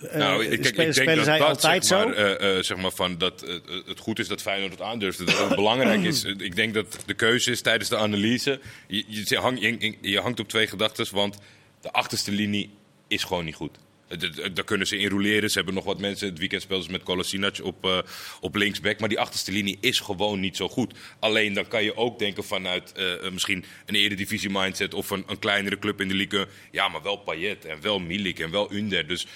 [0.00, 2.06] Eh, Nou, ik, ik, ik denk dat dat, altijd zeg zo?
[2.08, 4.80] maar, eh, eh, zeg maar van dat eh, eh, het goed is dat Feyenoord het
[4.82, 5.18] aandurft.
[5.26, 6.24] Dat het belangrijk is.
[6.24, 8.60] Eh, Ik denk dat de keuze is tijdens de analyse.
[8.88, 11.38] Je, je, hang- je, je hangt op twee gedachten, want
[11.80, 12.70] de achterste linie
[13.08, 13.78] is gewoon niet goed.
[14.08, 14.18] Eh,
[14.54, 15.50] Daar kunnen ze in roleren.
[15.50, 16.28] Ze hebben nog wat mensen.
[16.28, 17.98] Het weekend speelden ze met Kolasinac op, eh,
[18.40, 19.00] op linksback.
[19.00, 20.94] Maar die achterste linie is gewoon niet zo goed.
[21.18, 24.94] Alleen dan kan je ook denken vanuit eh, eh, misschien een eredivisie mindset...
[24.94, 26.46] of een, een kleinere club in de league.
[26.70, 29.06] Ja, maar wel Payet en wel Milik en wel Under.
[29.06, 29.26] Dus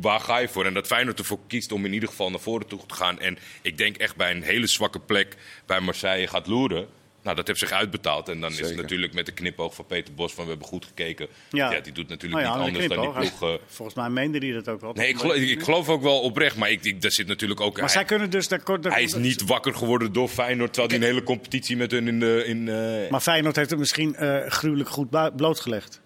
[0.00, 0.66] waar ga je voor?
[0.66, 3.20] En dat Feyenoord ervoor kiest om in ieder geval naar voren toe te gaan.
[3.20, 6.86] En ik denk echt bij een hele zwakke plek bij Marseille gaat loeren.
[7.22, 8.28] Nou, dat heeft zich uitbetaald.
[8.28, 10.84] En dan is het natuurlijk met de knipoog van Peter Bos van we hebben goed
[10.84, 11.28] gekeken.
[11.50, 11.72] Ja.
[11.72, 13.42] Ja, die doet natuurlijk Nou ja, niet anders dan die ploeg.
[13.52, 14.92] eh, Volgens mij meende hij dat ook wel.
[14.92, 16.56] Nee, ik geloof, ik geloof ook wel oprecht.
[16.56, 17.72] Maar ik, ik, daar zit natuurlijk ook...
[17.72, 18.48] Maar hij, zij kunnen dus...
[18.48, 20.72] Daar, daar, hij is niet wakker geworden door Feyenoord.
[20.72, 22.44] Terwijl hij een hele competitie met hun in de...
[22.46, 26.00] In, eh, Maar Feyenoord heeft het misschien eh, gruwelijk goed blootgelegd.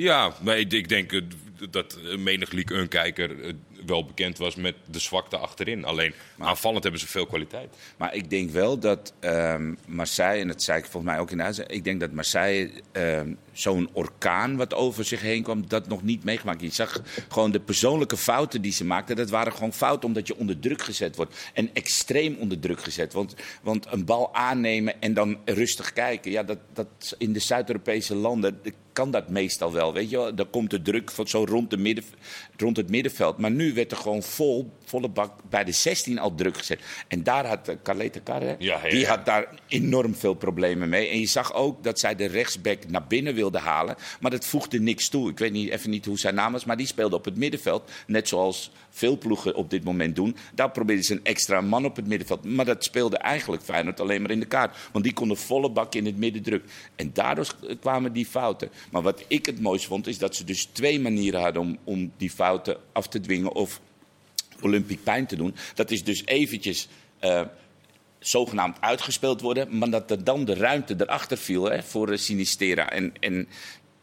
[0.00, 1.20] Ja, maar ik, denk eh,
[1.70, 3.52] dat eh, menig League 1 kijker eh,
[3.86, 5.84] wel bekend was met de zwakte achterin.
[5.84, 7.76] Alleen aanvallend hebben ze veel kwaliteit.
[7.96, 11.36] Maar ik denk wel dat ehm, Marseille, en dat zei ik volgens mij ook in
[11.36, 15.88] de uitzending, ik denk dat Marseille ehm, zo'n orkaan wat over zich heen kwam, dat
[15.88, 16.60] nog niet meegemaakt.
[16.60, 19.16] Je zag gewoon de persoonlijke fouten die ze maakten.
[19.16, 21.50] Dat waren gewoon fouten omdat je onder druk gezet wordt.
[21.54, 23.12] En extreem onder druk gezet.
[23.12, 26.30] Want, want een bal aannemen en dan rustig kijken.
[26.30, 28.60] Ja, dat, dat in de Zuid-Europese landen
[28.92, 29.92] kan dat meestal wel.
[29.92, 30.34] Weet je wel?
[30.34, 32.04] Dan komt de druk van zo rond, de midden,
[32.56, 33.38] rond het middenveld.
[33.38, 36.80] Maar nu werd er gewoon vol, volle bak bij de 16 al druk gezet.
[37.08, 41.08] En daar had uh, Carlete Carre, Ja, die had daar enorm veel problemen mee.
[41.08, 43.96] En je zag ook dat zij de rechtsback naar binnen wilde halen.
[44.20, 45.30] Maar dat voegde niks toe.
[45.30, 47.90] Ik weet niet, even niet hoe zijn naam was, maar die speelde op het middenveld.
[48.06, 50.36] Net zoals veel ploegen op dit moment doen.
[50.54, 52.44] Daar probeerden ze een extra man op het middenveld.
[52.44, 54.76] Maar dat speelde eigenlijk Feyenoord alleen maar in de kaart.
[54.92, 56.70] Want die konden volle bak in het midden drukken.
[56.96, 58.70] En daardoor kwamen die fouten.
[58.90, 62.12] Maar wat ik het mooist vond, is dat ze dus twee manieren hadden om, om
[62.16, 63.54] die fouten af te dwingen.
[63.60, 63.80] Of
[64.60, 65.54] Olympic pijn te doen.
[65.74, 67.42] Dat is dus eventjes eh,
[68.18, 69.78] zogenaamd uitgespeeld worden.
[69.78, 72.90] Maar dat er dan de ruimte erachter viel hè, voor eh, Sinistera.
[72.90, 73.48] En, en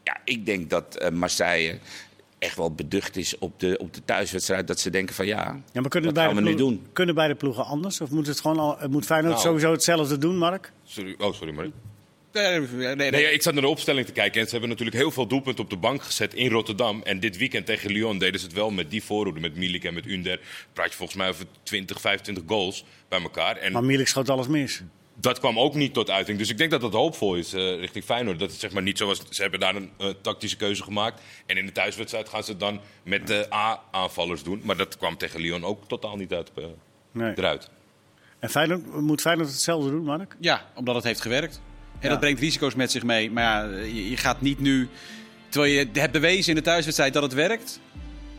[0.02, 1.78] ja, ik denk dat eh, Marseille
[2.38, 4.66] echt wel beducht is op de, op de thuiswedstrijd.
[4.66, 6.92] Dat ze denken van ja, Ja, maar kunnen wat gaan we beide nu ploegen, doen?
[6.92, 8.00] Kunnen beide ploegen anders?
[8.00, 9.46] Of moet, het gewoon al, moet Feyenoord Nou.
[9.46, 10.72] sowieso hetzelfde doen, Mark?
[10.84, 11.72] Sorry, oh, sorry, Marie.
[12.42, 13.10] Nee, nee, nee, nee.
[13.10, 15.26] Nee, ja, ik zat naar de opstelling te kijken en ze hebben natuurlijk heel veel
[15.26, 17.02] doelpunten op de bank gezet in Rotterdam.
[17.02, 19.94] En dit weekend tegen Lyon deden ze het wel met die voorhoede, met Milik en
[19.94, 20.40] met Under.
[20.72, 23.56] Praat je volgens mij over 20, 25 goals bij elkaar.
[23.56, 24.82] En Maar Milik schoot alles mis.
[25.20, 26.38] dat kwam ook niet tot uiting.
[26.38, 28.38] Dus ik denk dat dat hoopvol is eh, richting Feyenoord.
[28.38, 31.20] Dat het zeg maar niet zoals ze hebben daar een eh, tactische keuze gemaakt.
[31.46, 34.60] En in de thuiswedstrijd gaan ze het dan met de A-aanvallers doen.
[34.64, 36.64] Maar dat kwam tegen Lyon ook totaal niet uit, eh,
[37.12, 37.32] Nee.
[37.36, 37.70] eruit.
[38.38, 40.36] En Feyenoord, moet Feyenoord hetzelfde doen, Mark?
[40.40, 41.60] Ja, omdat het heeft gewerkt.
[42.00, 43.30] En dat brengt risico's met zich mee.
[43.30, 44.88] Maar ja, je, je gaat niet nu...
[45.48, 47.80] Terwijl je hebt bewezen in de thuiswedstrijd dat het werkt...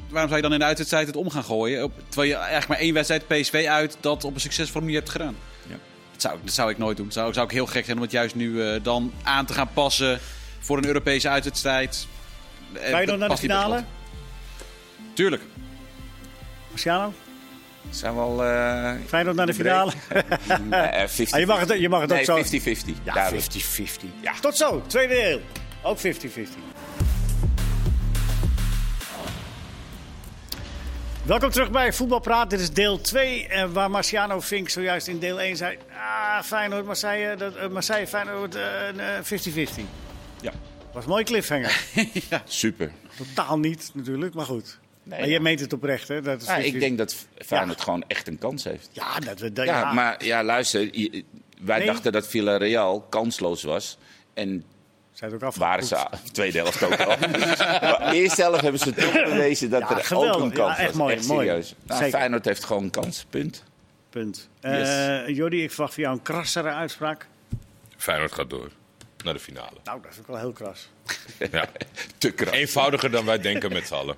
[0.10, 1.92] Waarom zou je dan in de uitwedstrijd het om gaan gooien?
[2.08, 5.36] Terwijl je eigenlijk maar één wedstrijd PSV uit dat op een succesvolle manier hebt gedaan.
[5.68, 5.76] Ja.
[6.12, 7.06] Dat, zou, dat zou ik nooit doen.
[7.06, 9.54] Dat zou, zou ik heel gek zijn om het juist nu eh, dan aan te
[9.54, 10.20] gaan passen
[10.60, 12.08] voor een Europese uitwedstrijd.
[12.74, 13.84] Eh, Feyenoord dat naar de finale?
[15.14, 15.42] Tuurlijk.
[16.70, 17.14] Marciano?
[17.90, 18.44] Zijn wel.
[18.44, 19.92] eh, Feyenoord naar de finale?
[20.70, 22.60] eh, 50 Ah, je mag het, je mag het ook nee, zo...
[22.60, 23.04] 50-50.
[23.04, 23.46] Ja, duidelijk.
[23.54, 24.22] 50-50.
[24.22, 24.34] Ja.
[24.42, 25.42] Tot zo, tweede deel.
[25.84, 26.02] Ook 50-50.
[31.24, 32.50] Welkom terug bij Voetbalpraat.
[32.50, 35.78] Dit is deel 2, eh, waar Marciano Fink zojuist in deel 1 zei...
[35.94, 39.84] Ah, Feyenoord, Marseille, dat, eh, Marseille Feyenoord, eh, een, eh, 50-50.
[40.42, 40.52] Ja,
[40.94, 41.82] Was een mooie cliffhanger.
[42.46, 42.92] super.
[43.18, 44.78] Totaal niet, natuurlijk, maar goed.
[45.10, 45.34] Nee, maar ja.
[45.34, 46.22] jij meent het oprecht, hè?
[46.22, 46.64] Dat is Ja, 50-50.
[46.66, 47.84] ik denk dat Feyenoord Ja.
[47.84, 48.90] gewoon echt een kans heeft.
[48.92, 49.54] Ja, dat we...
[49.54, 50.90] Dat, Ja, ja, maar ja, luister.
[51.00, 51.24] je-
[51.62, 51.88] wij Nee.
[51.88, 53.98] dachten dat Villarreal kansloos was.
[54.34, 54.64] En
[55.12, 57.16] Zijn ook waren ze tweede helft ook al.
[57.82, 60.36] maar eerst zelf hebben ze toch bewezen dat Ja, er geweldig.
[60.36, 60.98] ook een kans Ja, echt was.
[60.98, 61.48] mooi, echt mooi.
[61.48, 61.76] serieus.
[61.84, 62.10] Nou.
[62.10, 63.64] Feyenoord heeft gewoon een kans, punt.
[64.10, 64.50] Punt.
[64.62, 64.88] Yes.
[64.90, 67.28] Eh Jordi, ik verwacht van jou een krassere uitspraak.
[67.98, 68.70] Feyenoord gaat door
[69.24, 69.78] naar de finale.
[69.84, 70.90] Nou, dat is ook wel heel kras.
[71.52, 71.70] Ja.
[72.18, 72.54] Te krap.
[72.54, 74.16] Eenvoudiger dan wij denken met z'n allen.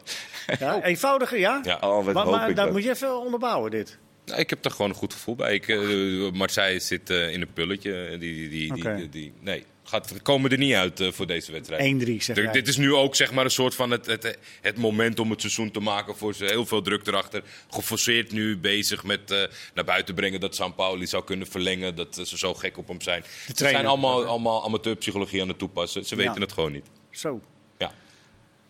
[0.59, 1.59] Ja, eenvoudiger, ja?
[1.63, 1.75] Ja.
[1.81, 3.97] Oh, wat maar hoop maar ik dat moet je even onderbouwen, dit.
[4.25, 5.53] Nou, ik heb er gewoon een goed gevoel bij.
[5.53, 8.17] Ik, eh, Marseille zit eh, in een pulletje.
[8.19, 12.03] Die, die, die, die- nee, gaat, we komen er niet uit eh, voor deze wedstrijd.
[12.03, 15.19] 1-3, zeg dit is nu ook zeg maar, een soort van het, het, het moment
[15.19, 16.45] om het seizoen te maken voor ze.
[16.45, 17.43] Heel veel druk erachter.
[17.69, 21.95] Geforceerd nu bezig met eh, naar buiten brengen dat San Pauli zou kunnen verlengen.
[21.95, 23.23] Dat eh, ze zo gek op hem zijn.
[23.47, 26.05] Ze zijn allemaal, allemaal amateurpsychologie aan het toepassen.
[26.05, 26.39] Ze weten Ja.
[26.39, 26.85] het gewoon niet.
[27.11, 27.41] Zo.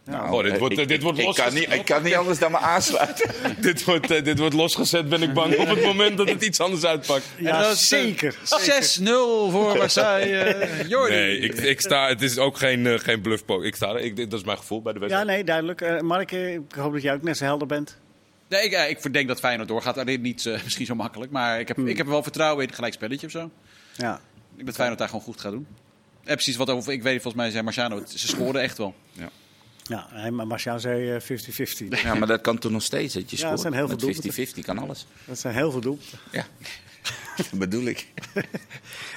[0.06, 0.12] Ja.
[0.12, 1.70] Nou, Oh, dit wordt- ik, dit wordt ik, ik, kan losgezet.
[1.70, 3.30] niet, ik kan niet anders dan me aansluiten.
[3.62, 6.60] dit, wordt, eh, dit wordt losgezet, ben ik bang, op het moment dat het iets
[6.60, 7.24] anders uitpakt.
[7.38, 8.36] Ja, dat is, zeker.
[8.44, 10.36] 6-0 voor Marseille.
[10.44, 11.14] eh, Jordi.
[11.16, 13.44] Nee, ik, ik sta, het is ook geen, eh, geen bluff.
[13.64, 15.36] Ik sta er, ik, dat is mijn gevoel bij de Ja, wedstrijd.
[15.36, 15.82] nee, duidelijk.
[15.82, 17.98] Eh, Mark, ik hoop dat jij ook net zo helder bent.
[18.50, 19.98] Nee, ik, ik verdenk dat Feyenoord doorgaat.
[19.98, 21.32] Alleen niet eh, misschien zo makkelijk.
[21.32, 21.88] Maar ik heb, Hmm.
[21.88, 23.50] ik heb er wel vertrouwen in een gelijk spelletje of zo.
[23.96, 24.14] Ja.
[24.16, 25.68] Ik denk dat Feyenoord daar gewoon goed gaat doen.
[26.24, 28.96] En precies wat over, ik weet volgens mij zei Marciano, ze scoren echt wel.
[29.12, 29.30] Ja,
[30.10, 32.02] hij- maar Marciano zei eh, 50-50.
[32.04, 33.60] Ja, maar dat kan toch nog steeds, dat je Ja, scoort.
[33.60, 34.34] zijn heel veel Met doelpunten.
[34.34, 35.06] 50-50 kan alles.
[35.26, 36.20] Dat zijn heel veel doelpunten.
[36.32, 36.46] Ja,
[37.38, 38.08] dat bedoel ik.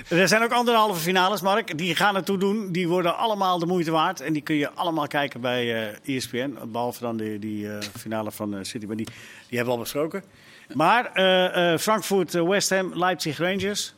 [0.09, 1.79] Er zijn ook andere halve finales, Mark.
[1.79, 2.73] Die gaan ertoe doen.
[2.73, 4.21] Die worden allemaal de moeite waard.
[4.21, 6.57] En die kun je allemaal kijken bij eh ESPN.
[6.67, 8.87] Behalve dan die, die eh, finale van eh, City.
[8.87, 9.07] Maar die,
[9.49, 10.25] die hebben we al besproken.
[10.73, 13.95] Maar eh, eh, Frankfurt, eh, West Ham, Leipzig, Rangers.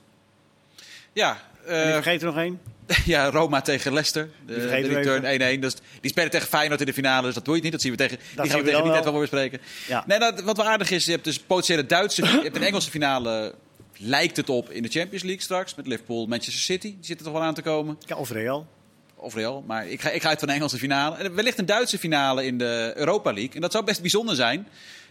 [1.13, 2.61] Ja, En ik eh, vergeet er nog één.
[3.05, 4.29] ja, Roma tegen Leicester.
[4.47, 5.61] De, return 1-1.
[5.61, 7.73] Dus die spelen tegen Feyenoord in de finale, dus dat doe je niet.
[7.73, 9.13] Dat zien we tegen, die zien gaan we tegen die tijd wel.
[9.13, 9.61] weer bespreken.
[9.89, 10.05] Ja.
[10.07, 12.25] Nee, dat, wat wel aardig is, je hebt dus potentiële Duitse...
[12.25, 13.55] je hebt een Engelse finale,
[13.97, 15.75] lijkt het op, in de Champions League straks.
[15.75, 16.89] Met Liverpool, Manchester City.
[16.89, 17.99] Die zitten toch wel aan te komen.
[18.07, 18.67] Ja, of Real.
[19.15, 21.17] Of Real, maar ik ga, ik ga uit van de Engelse finale.
[21.17, 23.55] En wellicht een Duitse finale in de Europa League.
[23.55, 24.69] En dat zou best bijzonder zijn.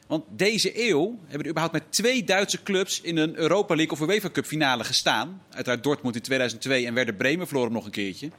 [0.08, 4.10] Want deze eeuw hebben er überhaupt met twee Duitse clubs in een Europa League of
[4.10, 5.42] UEFA Cup finale gestaan.
[5.50, 8.30] Uiteraard Dortmund in 2002 en Werder Bremen verloren nog een keertje.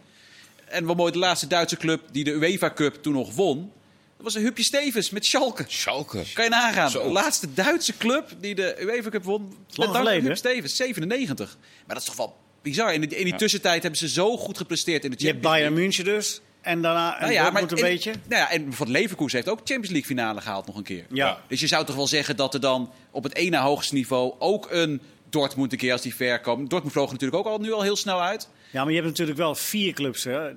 [0.64, 3.72] En wat mooi, de laatste Duitse club die de UEFA Cup toen nog won,
[4.16, 5.64] dat was een Hupje Stevens met Schalke.
[5.68, 6.22] Schalke.
[6.35, 6.90] Kan je nagaan.
[6.90, 7.02] Zo.
[7.02, 9.42] De laatste Duitse club die de UEFA Cup won.
[9.42, 10.37] met dank aan geleden, hè?
[10.37, 11.57] Stevens, 97.
[11.87, 12.94] Maar dat is toch wel bizar.
[12.94, 15.57] In die, in die tussentijd hebben ze zo goed gepresteerd in de Je hebt Champions
[15.57, 16.05] Bayern League.
[16.05, 16.40] München dus.
[16.66, 18.12] En daarna Nou ja, maar Dortmund een beetje.
[18.29, 21.07] Nou ja, en van Leverkusen heeft ook Champions League finale gehaald nog een keer.
[21.11, 21.38] Ja.
[21.48, 24.68] Dus je zou toch wel zeggen dat er dan op het ene hoogste niveau ook
[24.70, 25.00] een
[25.31, 26.70] Dortmund een keer als die ver komt.
[26.70, 28.48] Dortmund vloog natuurlijk ook al, nu al heel snel uit.
[28.70, 30.24] Ja, maar je hebt natuurlijk wel vier clubs.
[30.24, 30.52] Hè.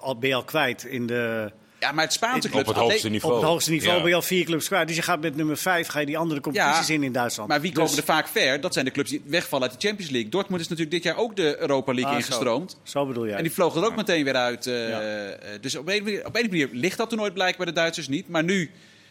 [0.00, 1.52] Al ben je al kwijt in de...
[1.80, 2.68] Ja, maar het Spaanse Op clubs...
[2.68, 3.34] het hoogste niveau.
[3.34, 4.00] Op het hoogste niveau Ja.
[4.00, 4.86] ben je al vier clubs kwijt.
[4.86, 7.48] Dus je gaat met nummer vijf ga je die andere competities in in Duitsland.
[7.48, 8.60] Maar wie Dus- komen er vaak ver?
[8.60, 10.30] Dat zijn de clubs die wegvallen uit de Champions League.
[10.30, 12.26] Dortmund is natuurlijk dit jaar ook de Europa League Ah, zo.
[12.26, 12.76] ingestroomd.
[12.82, 13.36] Zo bedoel jij.
[13.36, 14.66] En die vlogen er ook meteen weer uit.
[14.66, 15.00] eh, Ja.
[15.00, 18.28] eh, Dus op een, manier, op een manier ligt dat toernooi blijkbaar de Duitsers niet.
[18.28, 18.70] Maar nu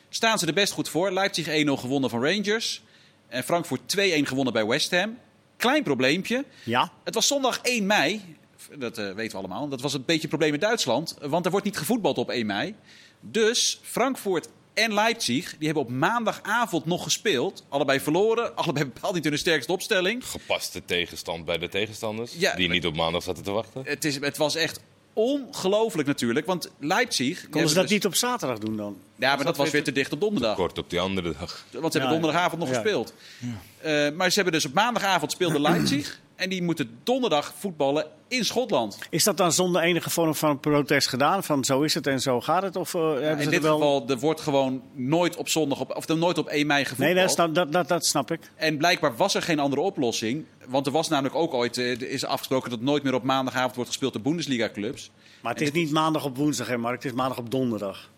[0.09, 1.11] staan ze er best goed voor.
[1.11, 2.81] Leipzig 1-0 gewonnen van Rangers.
[3.27, 5.17] En Frankfurt 2-1 gewonnen bij West Ham.
[5.57, 6.45] Klein probleempje.
[6.63, 6.91] Ja?
[7.03, 8.21] Het was zondag 1 mei.
[8.75, 9.67] Dat eh, weten we allemaal.
[9.67, 11.15] Dat was een beetje een probleem in Duitsland.
[11.21, 12.75] Want er wordt niet gevoetbald op 1 mei.
[13.19, 17.63] Dus Frankfurt en Leipzig die hebben op maandagavond nog gespeeld.
[17.69, 18.55] Allebei verloren.
[18.55, 20.25] Allebei bepaald niet hun sterkste opstelling.
[20.25, 22.33] Gepaste tegenstand bij de tegenstanders.
[22.37, 23.81] Ja, die niet op maandag zaten te wachten.
[23.85, 24.79] Het, is, het was echt
[25.13, 26.45] ongelooflijk natuurlijk.
[26.45, 27.49] Want Leipzig...
[27.49, 28.97] Konden ze dat niet op zaterdag doen dan?
[29.15, 30.55] Ja, maar dat was weer te dicht op donderdag.
[30.55, 31.65] Kort op die andere dag.
[31.71, 32.75] Want ze hebben Ja, donderdagavond nog ja.
[32.75, 33.13] gespeeld.
[33.77, 36.19] Eh, maar ze hebben dus op maandagavond speelde Leipzig.
[36.39, 38.97] En die moeten donderdag voetballen in Schotland.
[39.09, 41.43] Is dat dan zonder enige vorm van protest gedaan?
[41.43, 42.75] Van zo is het en zo gaat het?
[42.75, 43.77] Of, hebben ze in dit wel...
[43.77, 47.13] geval, er wordt gewoon nooit op zondag op, of er nooit op 1 mei gevoetbald.
[47.13, 48.51] Nee, dat snap, dat, dat, dat snap ik.
[48.55, 50.45] En blijkbaar was er geen andere oplossing.
[50.67, 53.75] Want er was namelijk ook ooit eh, er is afgesproken dat nooit meer op maandagavond
[53.75, 55.11] wordt gespeeld door Bundesliga-clubs.
[55.41, 56.95] Maar het is niet maandag op woensdag, hè, Mark.
[56.95, 58.09] Het is maandag op donderdag.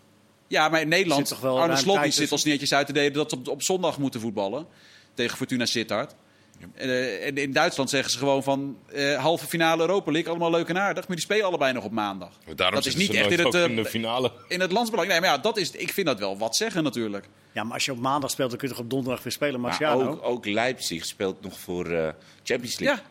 [0.46, 3.12] Ja, maar in Nederland, Zit toch wel Arne Slot zit ons netjes uit te delen
[3.12, 4.66] dat ze op, op zondag moeten voetballen.
[5.14, 6.14] Tegen Fortuna Sittard.
[6.74, 10.68] Eh, en in Duitsland zeggen ze gewoon van eh, halve finale Europa League, allemaal leuk
[10.68, 11.06] en aardig.
[11.08, 12.30] Maar die spelen allebei nog op maandag.
[12.46, 14.32] Maar Daarom dat is niet ze echt in het, eh, in de finale.
[14.48, 15.08] in het landsbelang.
[15.08, 17.28] Nee, maar ja, dat is, ik vind dat wel wat zeggen natuurlijk.
[17.52, 19.60] Ja, maar als je op maandag speelt, dan kun je toch op donderdag weer spelen,
[19.60, 20.10] Maar Marciano?
[20.10, 22.08] ook, ook Leipzig speelt nog voor eh,
[22.42, 22.98] Champions League.
[22.98, 23.10] Ja,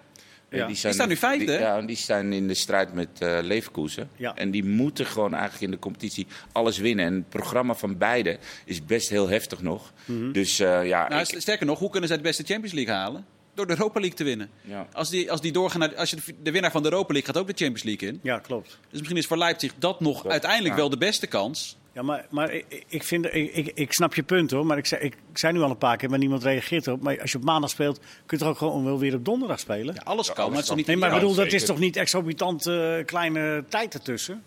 [0.57, 0.65] Ja.
[0.67, 1.59] Die, Die staan nu vijfde, die-?
[1.59, 4.09] Ja, die staan in de strijd met eh Leverkusen.
[4.17, 4.35] Ja.
[4.35, 7.05] En die moeten gewoon eigenlijk in de competitie alles winnen.
[7.05, 9.91] En het programma van beide is best heel heftig nog.
[10.05, 10.31] Mhm.
[10.31, 13.25] Dus eh, ja, nou, ik- sterker nog, hoe kunnen zij de beste Champions League halen?
[13.53, 14.49] Door de Europa League te winnen.
[14.61, 14.87] ja.
[14.93, 17.33] Als die, als die doorgaan naar, als je de, de winnaar van de Europa League
[17.33, 18.19] gaat ook de Champions League in.
[18.23, 18.79] Ja, klopt.
[18.89, 20.79] Dus misschien is voor Leipzig dat nog Dat- uiteindelijk ja.
[20.79, 21.77] wel de beste kans.
[21.93, 24.65] Ja, maar, maar ik, ik, vind, ik, ik, ik snap je punt hoor.
[24.65, 27.01] Maar ik zei, ik, ik zei nu al een paar keer, maar niemand reageert erop.
[27.01, 29.59] Maar als je op maandag speelt, kun je toch ook gewoon wel weer op donderdag
[29.59, 29.93] spelen?
[29.95, 31.79] Ja, alles kan, alles maar het is niet Nee, maar ik bedoel, dat is toch
[31.79, 34.43] niet exorbitant eh, kleine tijd ertussen?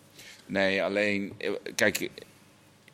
[0.47, 2.09] Nee, alleen, eh, kijk,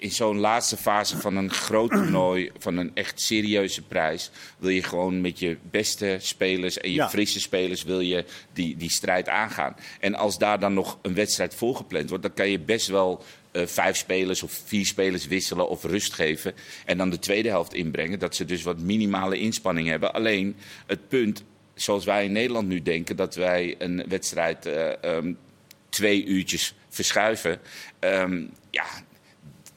[0.01, 4.83] in zo'n laatste fase van een groot toernooi, van een echt serieuze prijs, wil je
[4.83, 7.09] gewoon met je beste spelers en je Ja.
[7.09, 9.77] frisse spelers wil je die, die strijd aangaan.
[10.01, 13.67] En als daar dan nog een wedstrijd voorgepland wordt, dan kan je best wel eh,
[13.67, 16.55] vijf spelers of vier spelers wisselen of rust geven.
[16.87, 20.13] En dan de tweede helft inbrengen, dat ze dus wat minimale inspanning hebben.
[20.13, 25.33] Alleen het punt, zoals wij in Nederland nu denken, dat wij een wedstrijd eh, ehm,
[25.89, 27.61] twee uurtjes verschuiven.
[27.99, 28.85] Ehm, ja,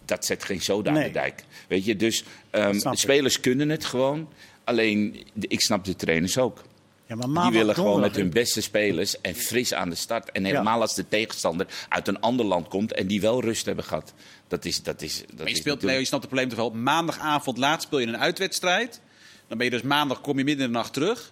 [0.05, 1.03] dat zet geen aan Nee.
[1.03, 1.43] de dijk.
[1.67, 2.97] Weet je, dus ehm, ik.
[2.97, 4.29] spelers kunnen het gewoon.
[4.63, 6.61] Alleen, ik snap de trainers ook.
[7.07, 10.31] Ja, maar Die willen gewoon donderdag, met hun beste spelers en fris aan de start.
[10.31, 13.85] En helemaal als de tegenstander uit een ander land komt en die wel rust hebben
[13.85, 14.13] gehad.
[14.47, 16.81] Dat is, dat is, dat Maar je, speelt, nee, je snapt het probleem toch wel.
[16.81, 19.01] Maandagavond laat speel je een uitwedstrijd.
[19.47, 21.31] Dan ben je dus maandag kom je midden in de nacht terug.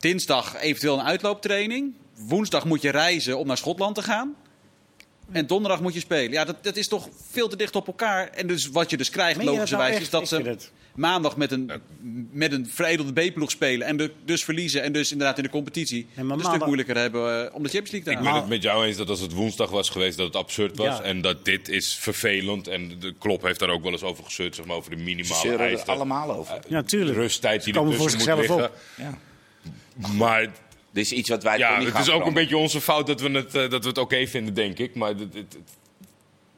[0.00, 1.94] Dinsdag eventueel een uitlooptraining.
[2.14, 4.34] Woensdag moet je reizen om naar Schotland te gaan.
[5.32, 6.32] En donderdag moet je spelen.
[6.32, 8.28] Ja, dat, dat is toch veel te dicht op elkaar.
[8.28, 11.52] En dus wat je dus krijgt, dat logischerwijs, nou is dat Ik ze maandag met
[11.52, 11.70] een,
[12.30, 13.86] met een veredelde B-ploeg spelen.
[13.86, 14.82] En de- dus verliezen.
[14.82, 18.02] En dus inderdaad in de competitie een stuk moeilijker hebben eh, om de Champions League
[18.02, 18.32] te Ik halen.
[18.32, 20.86] ben het met jou eens dat als het woensdag was geweest, dat het absurd was.
[20.98, 21.02] Ja.
[21.02, 22.68] En dat dit is vervelend.
[22.68, 25.02] En de Klop heeft daar ook wel eens over gezeurd, zeg maar, over de Ze
[25.04, 25.86] minimale er eisen.
[25.86, 26.58] allemaal over.
[26.68, 27.16] Ja, tuurlijk.
[27.16, 28.64] Rusttijd die Ze komen voor ertussen moet liggen.
[28.64, 28.76] op.
[28.96, 29.18] Ja.
[30.16, 30.48] Maar
[30.96, 32.80] Dit is iets wat wij toch ja, niet het gaan is ook een beetje onze
[32.80, 34.94] fout dat we het, eh, dat we het oké vinden, denk ik.
[34.94, 35.56] Maar het, het, het,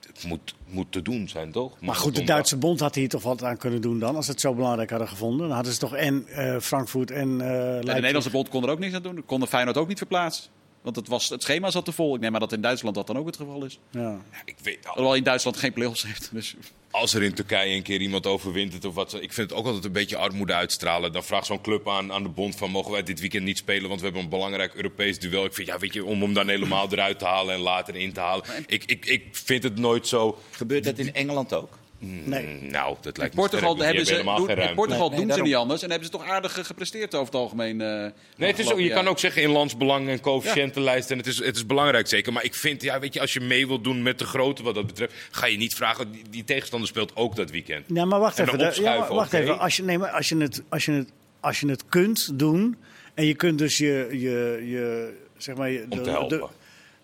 [0.06, 1.80] het moet, moet te doen zijn, toch?
[1.80, 4.30] Maar goed, de Duitse bond had hier toch wat aan kunnen doen dan, als ze
[4.30, 5.46] het zo belangrijk hadden gevonden.
[5.46, 7.92] Dan hadden ze toch en eh, Frankfurt en eh En de.
[7.92, 9.24] Nederlandse bond kon er ook niks aan doen.
[9.26, 10.44] Kon de Feyenoord ook niet verplaatsen.
[10.82, 12.14] Want het, was, het schema zat te vol.
[12.14, 13.78] Ik neem maar dat in Duitsland dat dan ook het geval is.
[13.90, 14.20] Ja.
[14.44, 16.28] Ik weet, Alhoewel in Duitsland geen play-offs heeft.
[16.32, 16.56] Dus
[16.90, 19.66] als er in Turkije een keer iemand overwint het of wat, ik vind het ook
[19.66, 21.12] altijd een beetje armoede uitstralen.
[21.12, 23.88] Dan vraagt zo'n club aan, aan de bond van mogen wij dit weekend niet spelen,
[23.88, 25.44] want we hebben een belangrijk Europees duel.
[25.44, 28.12] Ik vind ja, weet je, om hem dan helemaal eruit te halen en later in
[28.12, 28.44] te halen.
[28.66, 30.38] Ik, ik, ik vind het nooit zo.
[30.50, 31.78] Gebeurt dat in Engeland ook?
[32.00, 32.46] Nee.
[32.46, 33.86] Mm, Nou, dat lijkt me Portugal, sterk.
[33.86, 34.74] hebben ze, helemaal doen, geen in.
[34.74, 35.82] Portugal Nee, doen nee, ze niet anders.
[35.82, 37.80] En hebben ze toch aardig gepresteerd over het algemeen.
[37.80, 37.88] eh,
[38.36, 41.10] Nee, het is, ook- je kan ook zeggen in landsbelang en coëfficiëntenlijst.
[41.10, 42.32] En het is, het is belangrijk zeker.
[42.32, 44.74] Maar ik vind, ja, weet je, als je mee wilt doen met de grote wat
[44.74, 46.12] dat betreft, ga je niet vragen.
[46.12, 47.84] Die, die tegenstander speelt ook dat weekend.
[47.94, 48.82] Ja, maar wacht En even.
[48.82, 49.58] ja, maar wacht even.
[49.58, 52.76] Als je, nee, maar als je, het, als, je het, als je het kunt doen
[53.14, 56.38] en je kunt dus je, je, je zeg maar, je- Om de- te helpen.
[56.38, 56.46] de-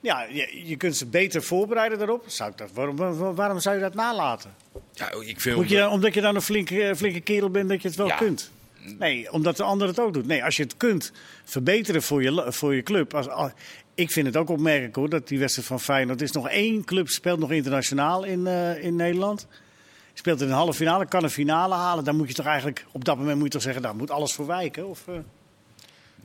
[0.04, 2.24] ja, je, je kunt ze beter voorbereiden daarop.
[2.26, 4.54] Zou ik dat, waarom, waarom, zou je dat nalaten?
[4.92, 7.88] Ja, ik vind Moet je, omdat je dan een flinke, flinke kerel bent dat je
[7.88, 8.16] het wel Ja.
[8.16, 8.50] kunt?
[8.98, 10.26] Nee, omdat de ander het ook doet.
[10.26, 11.12] Nee, als je het kunt
[11.44, 13.14] verbeteren voor je, voor je club.
[13.14, 13.52] Als, als-
[13.94, 16.18] ik vind het ook opmerkelijk hoor, dat die wedstrijd van Feyenoord...
[16.20, 19.46] Er is nog één club, speelt nog internationaal in, eh, in Nederland.
[20.14, 22.04] Speelt in een halve finale, kan een finale halen.
[22.04, 23.82] Dan moet je toch eigenlijk, op dat moment moet je toch zeggen...
[23.82, 24.88] daar moet alles voor wijken?
[24.88, 25.14] Of, eh?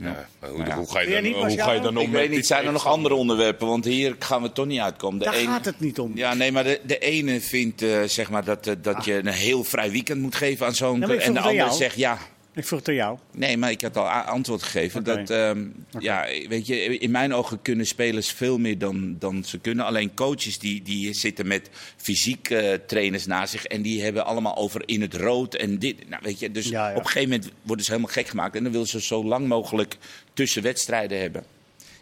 [0.01, 0.75] Ja, maar hoe, Ja.
[0.75, 2.65] hoe ga je dan, niet, hoe ga je dan om Ik met weet niet, zijn
[2.65, 3.67] er nog andere onderwerpen?
[3.67, 5.19] Want hier gaan we toch niet uitkomen.
[5.19, 6.11] De Daar een- gaat het niet om.
[6.15, 9.27] Ja, nee, maar de, de ene vindt eh, zeg maar dat, eh, dat je een
[9.27, 11.03] heel vrij weekend moet geven aan zo'n...
[11.03, 12.17] En de andere zegt ja.
[12.53, 13.17] Ik vroeg het aan jou.
[13.31, 15.03] Nee, maar ik had al antwoord gegeven.
[15.03, 15.67] Dat, ehm,
[15.99, 19.85] ja, weet je, in mijn ogen kunnen spelers veel meer dan, dan ze kunnen.
[19.85, 23.65] Alleen coaches die, die zitten met fysiek eh, trainers naast zich.
[23.65, 26.09] En die hebben allemaal over in het rood en dit.
[26.09, 26.95] Nou, weet je, dus Ja, ja.
[26.95, 28.55] op een gegeven moment worden ze helemaal gek gemaakt.
[28.55, 29.97] En dan willen ze zo lang mogelijk
[30.33, 31.43] tussen wedstrijden hebben.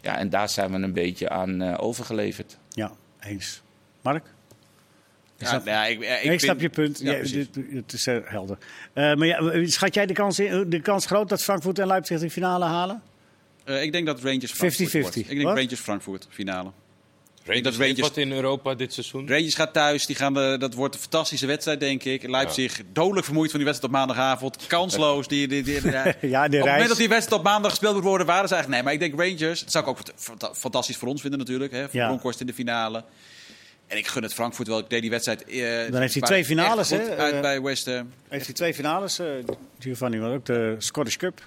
[0.02, 2.58] Ja, en daar zijn we een beetje aan eh, overgeleverd.
[2.70, 3.62] Ja, eens.
[4.02, 4.24] Mark?
[5.38, 6.98] Ja, nou ja, ik, eh, ik Nee, ik vind- snap je punt.
[7.02, 8.58] Ja, dit- het is eh, helder.
[8.92, 12.20] Eh, maar ja, schat jij de kans, in, de kans groot dat Frankfurt en Leipzig
[12.20, 13.02] de finale halen?
[13.64, 15.00] Eh, ik denk dat Rangers Frankfurt 50-50.
[15.00, 15.16] wordt.
[15.16, 15.56] Ik denk?
[15.56, 16.70] Rangers Frankfurt finale.
[17.44, 19.28] Rangers, Dat Rangers- wat in Europa dit seizoen?
[19.28, 22.28] Rangers gaat thuis, die gaan de, dat wordt een fantastische wedstrijd, denk ik.
[22.28, 24.66] Leipzig dodelijk vermoeid van die wedstrijd op maandagavond.
[24.66, 25.28] Kansloos.
[25.28, 26.04] Die, die, die, ja.
[26.04, 26.64] Ja, de Op het reis.
[26.64, 28.84] moment dat die wedstrijd op maandag gespeeld moet worden, waren ze eigenlijk...
[28.84, 31.72] Nee, maar ik denk Rangers, dat zou ik ook fant- fantastisch voor ons vinden natuurlijk.
[31.72, 32.06] Hè, voor Ja.
[32.06, 33.04] Bronkhorst in de finale.
[33.88, 34.78] En ik gun het Frankfurt wel.
[34.78, 35.44] Ik deed die wedstrijd...
[35.44, 37.16] eh, Dan heeft hij twee finales, hè?
[37.16, 38.12] Uit Eh, bij West Ham.
[38.28, 39.26] Heeft hij twee finales, eh
[39.78, 41.46] Giovanni, maar ook de Scottish Cup.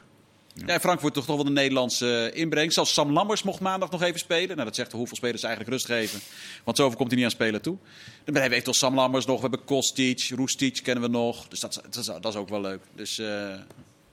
[0.66, 2.74] Ja, Frankfurt toch toch wel de Nederlandse inbreng.
[2.74, 4.48] Zelfs Sam Lammers mocht maandag nog even spelen.
[4.56, 6.20] Nou, dat zegt hoeveel spelers ze eigenlijk rust geven.
[6.64, 7.78] Want zoveel komt hij niet aan spelen toe.
[8.26, 9.36] Dan hebben we toch Sam Lammers nog.
[9.36, 11.48] We hebben Kostic, Roestic kennen we nog.
[11.48, 12.80] Dus dat, is- dat, is, dat is ook wel leuk.
[12.96, 13.28] Dus eh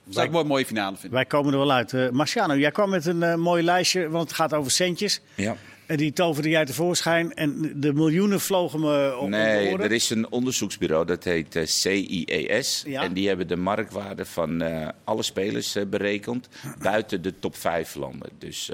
[0.05, 1.11] dat zou ik wel een mooie finale vinden.
[1.19, 1.93] Wij komen er wel uit.
[1.95, 5.21] Eh Marciano, jij kwam met een mooi lijstje, want het gaat over centjes.
[5.35, 5.57] Ja.
[5.89, 10.31] En die toverde jij tevoorschijn en de miljoenen vlogen me op, Nee, er is een
[10.31, 12.83] onderzoeksbureau dat heet eh, CIES.
[12.87, 13.03] Ja.
[13.03, 16.49] En die hebben de marktwaarde van eh, alle spelers eh, berekend
[16.79, 18.31] buiten de top 5 landen.
[18.39, 18.73] Dus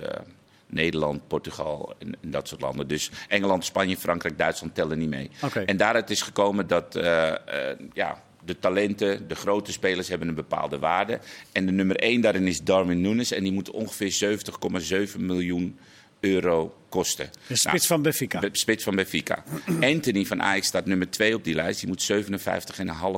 [0.67, 2.89] Nederland, Portugal en, en dat soort landen.
[2.89, 5.31] Dus Engeland, Spanje, Frankrijk, Duitsland tellen niet mee.
[5.43, 5.61] Oké.
[5.61, 6.99] En daaruit is gekomen dat
[7.93, 11.19] ja, de talenten, de grote spelers hebben een bepaalde waarde.
[11.53, 13.33] En de nummer 1 daarin is Darwin Nunes.
[13.33, 14.39] En die moet ongeveer
[15.15, 15.79] 70,7 miljoen
[16.25, 17.31] euro kosten.
[17.47, 18.39] De spits van Benfica.
[18.39, 19.45] Be- Spits van Benfica.
[19.81, 21.81] Anthony van Ajax staat nummer 2 op die lijst.
[21.81, 22.03] Die moet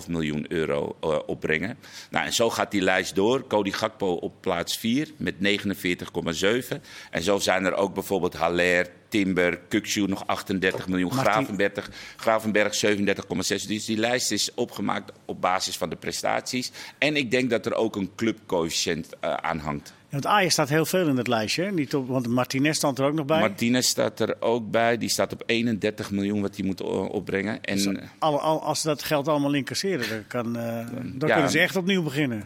[0.05, 1.79] 57,5 miljoen euro eh, opbrengen.
[2.11, 3.47] Nou, en zo gaat die lijst door.
[3.47, 6.81] Cody Gakpo op plaats 4 met 49,7.
[7.11, 11.15] En zo zijn er ook bijvoorbeeld Haller, Timber, Kukcu nog 38 miljoen.
[11.15, 13.67] Martin- Gravenberg, Gravenberg 37,6.
[13.67, 16.71] Dus die lijst is opgemaakt op basis van de prestaties.
[16.99, 19.93] En ik denk dat er ook een clubcoëfficiënt eh aan hangt.
[20.17, 21.73] Want Ajax staat heel veel in het lijstje.
[21.73, 23.41] Niet op, want Martinez stond er ook nog bij.
[23.41, 24.99] Martinez staat er ook bij.
[24.99, 27.61] Die staat op 31 miljoen wat hij moet eh, opbrengen.
[27.63, 31.35] En Al, al- als ze dat geld allemaal incasseren, dan, kan, eh, dan Ja.
[31.35, 32.39] kunnen ze echt opnieuw beginnen.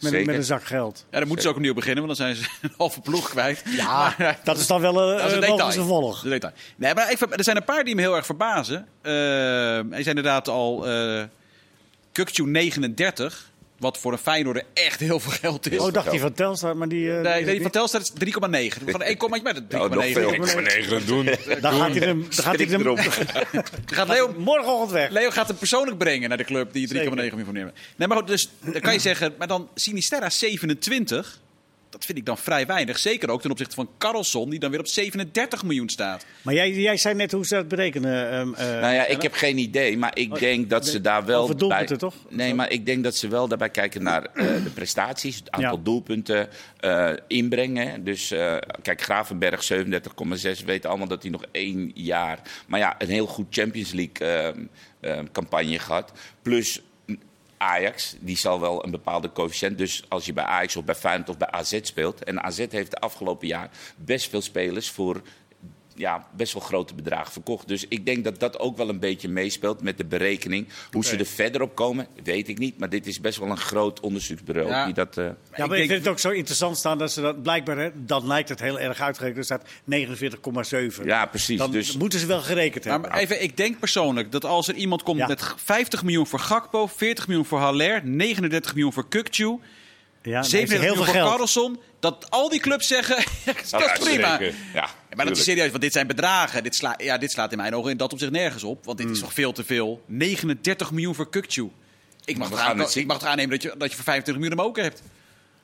[0.00, 0.26] Met, Zeker.
[0.26, 1.06] met een zak geld.
[1.10, 3.62] Ja, dan moeten ze ook opnieuw beginnen, want dan zijn ze een halve ploeg kwijt.
[3.76, 3.86] Ja,
[4.18, 5.56] Maar- dat is dan wel Dat is een een uh, detail.
[5.58, 6.06] logische volg.
[6.14, 6.52] Dat is een detail.
[6.76, 8.86] Nee, maar ik, er zijn een paar die me heel erg verbazen.
[9.02, 11.22] Eh hij zijn inderdaad al uh,
[12.12, 13.50] Kukcu 39.
[13.78, 15.78] Wat voor een Feyenoorder echt heel veel geld is.
[15.78, 17.12] Oh, dacht die van Telstar, maar die...
[17.16, 18.84] eh, nee, die- van Telstar is 3,9.
[18.86, 19.78] Van 1, maar dat 3,9.
[19.78, 20.32] Oh, nog veel.
[20.32, 21.24] Ik ga negen doen.
[21.60, 22.20] Dan gaat hij hem...
[22.20, 22.98] Dan gaat hij hem erop.
[23.86, 25.10] Gaat Leo, morgenochtend weg.
[25.10, 27.74] Leo gaat hem persoonlijk brengen naar de club die 3,9 miljoen voor nemen.
[27.96, 31.40] Nee, maar goed, dus dan kan je zeggen, maar dan Sinisterra 27.
[31.90, 32.98] Dat vind ik dan vrij weinig.
[32.98, 36.26] Zeker ook ten opzichte van Carlson, die dan weer op 37 miljoen staat.
[36.42, 38.30] Maar jij, jij zei net hoe ze dat berekenen.
[38.30, 41.42] ehm, eh, Nou ja, ik heb geen idee, maar ik denk dat ze daar wel
[41.42, 42.14] Over doelpunten, toch?
[42.28, 45.76] Nee, maar ik denk dat ze wel daarbij kijken naar eh, de prestaties, het aantal
[45.76, 45.82] Ja.
[45.84, 46.48] doelpunten,
[46.80, 48.04] eh, inbrengen.
[48.04, 53.08] Dus eh, kijk, Gravenberg 37,6 weten allemaal dat hij nog één jaar, maar ja, een
[53.08, 54.48] heel goed Champions League eh,
[55.00, 56.12] eh, campagne gehad.
[56.42, 56.82] Plus
[57.58, 59.78] Ajax, die zal wel een bepaalde coëfficiënt.
[59.78, 62.24] Dus als je bij Ajax of bij Feyenoord of bij AZ speelt.
[62.24, 65.22] En AZ heeft de afgelopen jaar best veel spelers voor
[65.98, 67.68] ja, best wel grote bedragen verkocht.
[67.68, 70.68] Dus ik denk dat dat ook wel een beetje meespeelt met de berekening.
[70.90, 72.78] Hoe ze er verder op komen, weet ik niet.
[72.78, 74.84] Maar dit is best wel een groot onderzoeksbureau Ja.
[74.84, 75.16] die dat...
[75.18, 77.76] eh, Ja, maar ik, denk- vind het ook zo interessant staan dat ze dat blijkbaar,
[77.78, 79.38] hè, dan lijkt het heel erg uitgerekend.
[79.38, 81.04] Er staat 49,7.
[81.04, 81.58] ja, precies.
[81.58, 83.10] Dan dus moeten ze wel gerekend hebben.
[83.10, 85.26] maar even, ik denk persoonlijk dat als er iemand komt Ja.
[85.26, 89.58] met 50 miljoen voor Gakpo, 40 miljoen voor Haller, 39 miljoen voor Kukcu,
[90.22, 91.30] ja, dan heeft 37 hij heel miljoen veel voor.
[91.30, 94.38] Carlson, dat al die clubs zeggen, dat is Ja, prima.
[94.38, 94.54] zeker.
[94.74, 96.62] ja, Maar dat is serieus, want dit zijn bedragen.
[96.62, 98.84] Dit, sla, ja, dit slaat in mijn ogen in dat op zich nergens op.
[98.84, 99.14] Want dit Hmm.
[99.14, 100.02] is toch veel te veel.
[100.06, 101.70] 39 miljoen voor Kukcu.
[102.24, 103.02] Ik mag, aan- het zien.
[103.02, 105.02] ik mag toch aannemen dat je, dat je voor 25 miljoen hem ook hebt.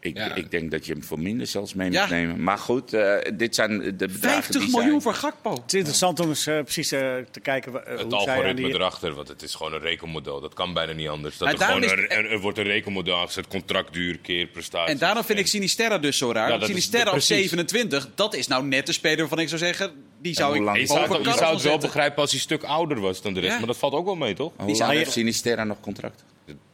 [0.04, 0.34] Ik, Ja.
[0.34, 2.00] ik denk dat je hem voor minder zelfs mee Ja.
[2.00, 2.42] moet nemen.
[2.42, 5.02] Maar goed, eh, dit zijn de bedragen 50 die miljoen zijn.
[5.02, 5.50] voor Gakpo.
[5.50, 7.00] Het is interessant om eens eh, precies eh,
[7.30, 8.74] te kijken Het hoe zij aan algoritme die...
[8.74, 10.40] erachter, want het is gewoon een rekenmodel.
[10.40, 11.38] Dat kan bijna niet anders.
[11.38, 14.92] Dat Maar er, gewoon daarom een, er, er wordt een rekenmodel aangezet, contractduur keer prestatie.
[14.92, 16.50] En daarom vind ik Sinisterra dus zo raar.
[16.60, 17.28] Ja, Sinisterra op precies.
[17.36, 19.92] 27, dat is nou net de speler waarvan ik zou zeggen...
[20.22, 22.62] die zou ik Je zou, het, je zou het wel begrijpen als hij een stuk
[22.62, 23.52] ouder was dan de rest.
[23.52, 23.58] Ja.
[23.58, 24.52] Maar dat valt ook wel mee, toch?
[24.56, 26.24] Hoe lang zou- heeft Sinisterra nog contract?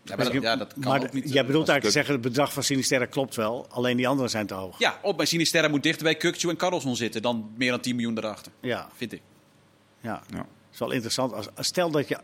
[0.03, 1.33] Ja, maar dat, ja, dat kan maar ook niet.
[1.33, 3.67] jij bedoelt eigenlijk te zeggen, het bedrag van Sinisterra klopt wel.
[3.71, 4.79] Alleen die anderen zijn te hoog.
[4.79, 7.23] Ja, op mijn Sinisterra moet dichter bij Kukcu en Carlson zitten...
[7.23, 9.23] dan meer dan 10 miljoen erachter, Ja, vind ik.
[10.01, 10.23] ja.
[10.31, 10.37] Ja.
[10.39, 11.33] Het is wel interessant.
[11.33, 12.19] Als, stel dat, je,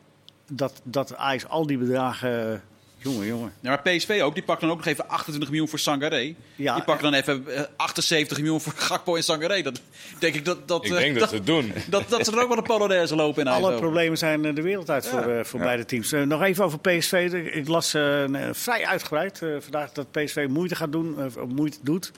[0.52, 2.62] dat, dat Ajax al die bedragen...
[2.98, 3.52] eh, Jongen, jongen.
[3.60, 6.34] Ja, maar PSV ook, die pakken dan ook nog even 28 miljoen voor Sangaré.
[6.56, 9.62] Ja, die pakken dan even eh, 78 miljoen voor Gakpo en Sangaré.
[9.62, 9.80] Dat
[10.18, 10.68] denk ik dat...
[10.68, 11.72] dat Ik eh, denk dat ze het doen.
[11.90, 14.62] dat, dat ze er ook wel een Polonaise lopen in Alle problemen zijn eh, de
[14.62, 16.12] wereld uit voor, eh, voor beide teams.
[16.12, 17.32] Eh, nog even over PSV.
[17.52, 21.36] Ik las eh, een- vrij uitgebreid eh, vandaag dat PSV moeite gaat doen, eh, of
[21.48, 22.12] moeite doet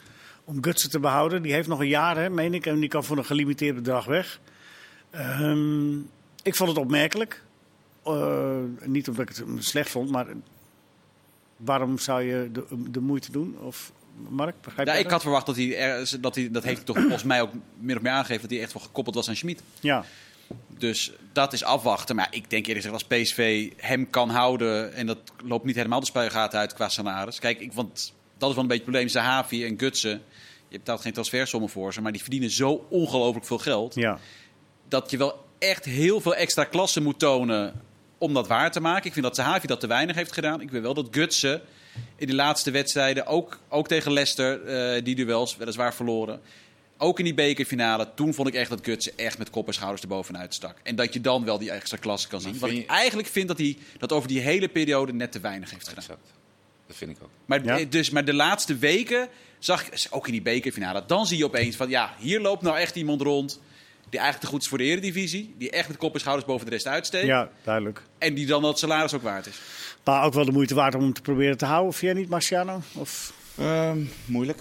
[0.45, 1.43] om Gutsen te behouden.
[1.43, 4.05] Die heeft nog een jaar, hè, meen ik, en die kan voor een gelimiteerd bedrag
[4.05, 4.41] weg.
[5.11, 5.97] Ehm,
[6.43, 7.43] ik vond het opmerkelijk.
[8.05, 10.27] Eh, niet omdat ik het slecht vond, maar
[11.59, 13.57] waarom zou je de, de moeite doen?
[13.61, 13.93] Of
[14.29, 15.13] Mark, begrijp Ja, ik dat?
[15.13, 17.97] had verwacht dat hij, er, dat hij, dat heeft hij toch volgens mij ook min
[17.97, 19.63] of meer aangegeven, dat hij echt wel gekoppeld was aan Schmid.
[19.81, 20.05] Ja,
[20.79, 22.17] Dus dat is afwachten.
[22.17, 26.01] Maar ik denk eerlijk gezegd, als PSV hem kan houden, en dat loopt niet helemaal
[26.01, 27.39] de spuigaten uit qua salaris.
[27.39, 29.09] Kijk, ik, want dat is wel een beetje het probleem.
[29.09, 30.23] Zahavi en Gutsen,
[30.69, 33.95] je betaalt geen transfersommen voor ze, maar die verdienen zo ongelooflijk veel geld.
[33.95, 34.19] ja.
[34.89, 37.81] dat je wel echt heel veel extra klassen moet tonen
[38.19, 39.07] om dat waar te maken.
[39.07, 40.61] Ik vind dat Zahavi dat te weinig heeft gedaan.
[40.61, 41.61] Ik wil wel dat Gutsen
[42.17, 46.41] in de laatste wedstrijden, ook, ook tegen Leicester, eh, die duels weliswaar verloren.
[47.01, 50.03] Ook in die bekerfinale, toen vond ik echt dat Gutsen echt met kop en schouders
[50.03, 50.77] erbovenuit stak.
[50.83, 52.55] En dat je dan wel die extra klasse kan zien.
[52.55, 55.71] Vind ik je- eigenlijk vind dat hij dat over die hele periode net te weinig
[55.71, 56.03] heeft gedaan.
[56.05, 56.33] Exact.
[56.87, 57.31] Dat vind ik ook.
[57.47, 57.79] Maar, Ja.
[57.79, 61.45] eh, dus, maar de laatste weken zag ik, ook in die bekerfinale, dan zie je
[61.45, 63.61] opeens van ja, hier loopt nou echt iemand rond
[64.11, 65.55] die eigenlijk te goed is voor de eredivisie.
[65.59, 67.27] Die echt met kop en schouders boven de rest uitsteekt.
[67.27, 68.03] ja, duidelijk.
[68.19, 69.61] En die dan dat salaris ook waard is.
[70.05, 71.93] Maar ook wel de moeite waard om hem te proberen te houden.
[71.93, 72.81] Vind jij niet, Marciano?
[72.95, 73.33] Of...
[73.59, 74.59] Ehm, moeilijk.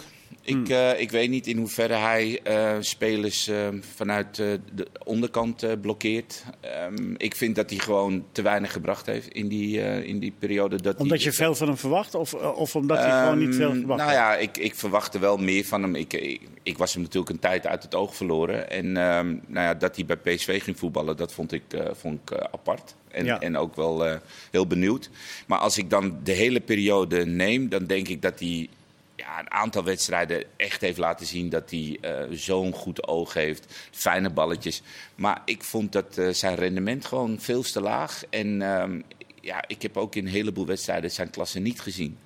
[0.48, 6.44] Ik, eh, ik weet niet in hoeverre hij eh, spelers eh, vanuit de onderkant blokkeert.
[6.60, 10.82] Ehm, ik vind dat hij gewoon te weinig gebracht heeft in die, in die periode.
[10.82, 12.16] Dat Omdat je veel van hem verwacht?
[12.16, 14.00] Of, of omdat hij gewoon niet veel Ehm, verwacht?
[14.02, 15.96] Nou ja, ik, ik verwachtte wel meer van hem.
[15.96, 18.70] Ik, ik, ik was hem natuurlijk een tijd uit het oog verloren.
[18.70, 22.38] En ehm, nou ja, dat hij bij PSV ging voetballen, dat vond ik, vond ik
[22.52, 22.96] apart.
[23.08, 23.40] En, Ja.
[23.40, 24.20] en ook wel
[24.52, 25.10] heel benieuwd.
[25.48, 28.70] Maar als ik dan de hele periode neem, dan denk ik dat hij
[29.18, 33.88] ja, een aantal wedstrijden echt heeft laten zien dat hij eh, zo'n goed oog heeft.
[33.92, 34.82] Fijne balletjes.
[35.16, 38.24] Maar ik vond dat eh, zijn rendement gewoon veel te laag.
[38.30, 39.02] En ehm,
[39.42, 42.18] ja, ik heb ook in een heleboel wedstrijden zijn klasse niet gezien.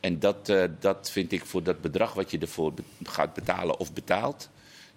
[0.00, 3.78] En dat, eh, dat vind ik voor dat bedrag wat je ervoor be- gaat betalen
[3.78, 4.48] of betaalt.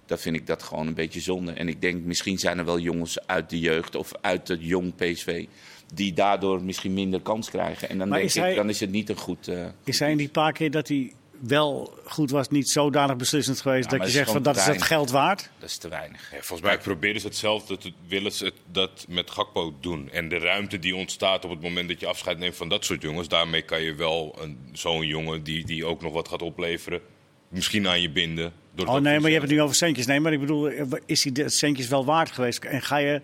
[0.06, 1.52] Dat vind ik dat gewoon een beetje zonde.
[1.52, 4.96] En ik denk, misschien zijn er wel jongens uit de jeugd of uit het jong
[4.96, 5.46] PSV.
[5.94, 7.90] die daardoor misschien minder kans krijgen.
[7.90, 9.48] En dan Maar denk is ik, hij- dan is het niet een goed.
[9.48, 11.14] eh, Is hij in die paar keer dat hij
[11.48, 14.82] wel goed was, niet zodanig beslissend geweest Ja, dat je zegt van dat is het
[14.82, 15.50] geld waard?
[15.60, 16.22] dat is te weinig.
[16.32, 20.10] Ja, volgens mij proberen ze hetzelfde, te, willen ze het, dat met Gakpo doen.
[20.12, 23.02] En de ruimte die ontstaat op het moment dat je afscheid neemt van dat soort
[23.02, 27.02] jongens, daarmee kan je wel een- zo'n jongen die, die ook nog wat gaat opleveren,
[27.50, 28.54] misschien aan je binden.
[28.76, 30.06] Door Oh nee, maar je hebt het nu over centjes.
[30.06, 30.68] Nee, maar ik bedoel,
[31.06, 32.64] is de centjes wel waard geweest?
[32.64, 33.22] En ga je,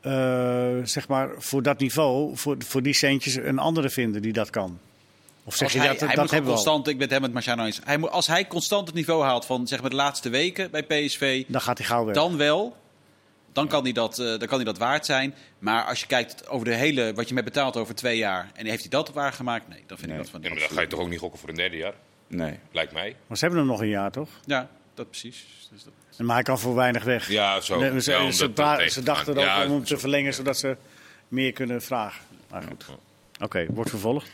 [0.00, 4.50] eh, zeg maar, voor dat niveau, voor, voor die centjes, een andere vinden die dat
[4.50, 4.78] kan?
[5.44, 6.62] Of zeg Als je hij, dat, hij dat moet hebben we al?
[6.62, 7.80] constant, ik ben het helemaal met Marciano eens.
[7.84, 10.82] Hij moet, als hij constant het niveau haalt van zeg maar, de laatste weken bij
[10.82, 12.14] PSV, Dan gaat hij gauw weg.
[12.14, 12.76] dan wel.
[13.52, 15.34] Dan kan, hij dat, eh, dan kan hij dat waard zijn.
[15.58, 18.50] Maar als je kijkt over de hele, wat je met betaalt over twee jaar.
[18.54, 19.68] En heeft hij dat waargemaakt?
[19.68, 20.16] Nee, dan vind Nee.
[20.18, 21.76] ik dat van Ja, maar dan ga je toch ook niet gokken voor een derde
[21.76, 21.94] jaar,
[22.26, 22.58] Nee.
[22.72, 23.16] lijkt mij.
[23.26, 24.28] Maar ze hebben hem nog een jaar, toch?
[24.44, 25.46] Ja, dat precies.
[25.72, 25.92] Dus dat-
[26.26, 27.28] Maar hij kan voor weinig weg.
[27.28, 27.78] Ja, zo.
[27.78, 30.76] Nee, ze, Ja, ze, dat dachten ook Ja, om hem te verlengen, zodat ze
[31.28, 32.24] meer kunnen vragen.
[32.50, 32.84] Maar goed.
[33.40, 34.30] Oké, wordt vervolgd.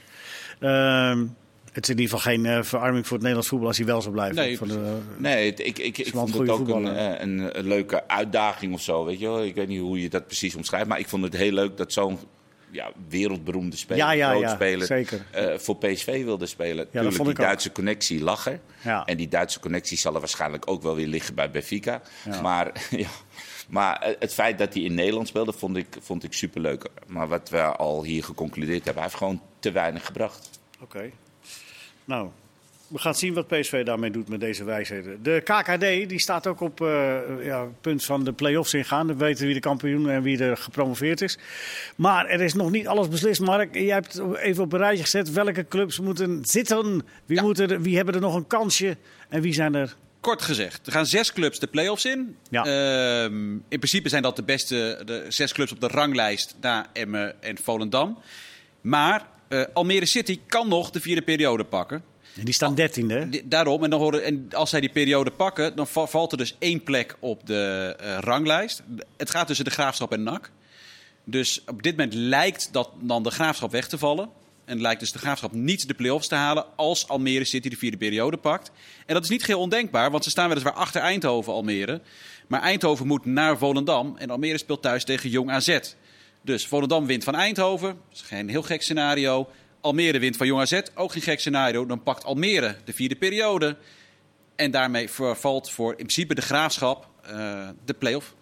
[0.61, 1.27] Ehm,
[1.73, 4.03] Het is in ieder geval geen eh, verarming voor het Nederlands voetbal als hij wel
[4.03, 4.35] zo blijft.
[4.37, 8.09] Nee, Van de, Nee, ik, ik, ik vond het ook een, eh, een, een leuke
[8.09, 9.05] uitdaging of zo.
[9.05, 9.45] Weet je wel?
[9.45, 10.87] Ik weet niet hoe je dat precies omschrijft.
[10.89, 12.19] Maar ik vond het heel leuk dat zo'n
[12.71, 15.27] ja, wereldberoemde speler, Ja, ja, ja, speler, zeker.
[15.31, 16.91] eh, voor PSV wilde spelen.
[16.91, 17.45] Tuurlijk, vond die ook.
[17.45, 18.61] Duitse connectie lag er.
[18.85, 19.05] Ja.
[19.05, 22.03] En die Duitse connectie zal er waarschijnlijk ook wel weer liggen bij Benfica.
[22.25, 22.41] Ja.
[22.41, 23.09] Maar, ja,
[23.69, 26.89] maar eh, het feit dat hij in Nederland speelde, vond ik, vond ik superleuk.
[27.07, 30.51] Maar wat we al hier geconcludeerd hebben, hij heeft gewoon te weinig gebracht.
[30.83, 31.11] Oké.
[32.05, 32.29] Nou,
[32.89, 35.23] we gaan zien wat PSV daarmee doet met deze wijsheden.
[35.23, 39.07] De KKD die staat ook op eh, ja, het punt van de play-offs ingaan.
[39.07, 41.39] We weten wie de kampioen en wie er gepromoveerd is.
[41.97, 43.41] Maar er is nog niet alles beslist.
[43.41, 45.33] Mark, jij hebt het even op een rijtje gezet.
[45.33, 47.03] Welke clubs moeten zitten?
[47.27, 47.43] Wie, Ja.
[47.43, 48.97] moeten er, wie hebben er nog een kansje?
[49.29, 49.97] En wie zijn er?
[50.21, 52.37] Kort gezegd, er gaan zes clubs de play-offs in.
[52.51, 52.65] Ja.
[52.65, 57.43] Ehm, in principe zijn dat de beste de zes clubs op de ranglijst na Emmen
[57.43, 58.19] en Volendam.
[58.81, 62.03] Maar eh, Almere City kan nog de vierde periode pakken.
[62.37, 63.43] En die staan dertiende.
[63.45, 66.57] Daarom, en, dan horen, en als zij die periode pakken, dan va- valt er dus
[66.59, 68.83] één plek op de eh, ranglijst.
[69.17, 70.51] Het gaat tussen de Graafschap en NAC.
[71.25, 74.29] Dus op dit moment lijkt dat dan de Graafschap weg te vallen.
[74.69, 77.97] En lijkt dus de Graafschap niet de play-offs te halen als Almere City de vierde
[77.97, 78.71] periode pakt.
[79.07, 82.01] En dat is niet geheel ondenkbaar, want ze staan weliswaar achter Eindhoven, Almere.
[82.47, 85.79] Maar Eindhoven moet naar Volendam en Almere speelt thuis tegen Jong AZ.
[86.43, 89.49] Dus Volendam wint van Eindhoven, dat is geen heel gek scenario.
[89.81, 91.87] Almere wint van Jong AZ, ook geen gek scenario.
[91.87, 93.77] Dan pakt Almere de vierde periode.
[94.57, 98.35] En daarmee vervalt voor in principe de Graafschap eh, de play-off.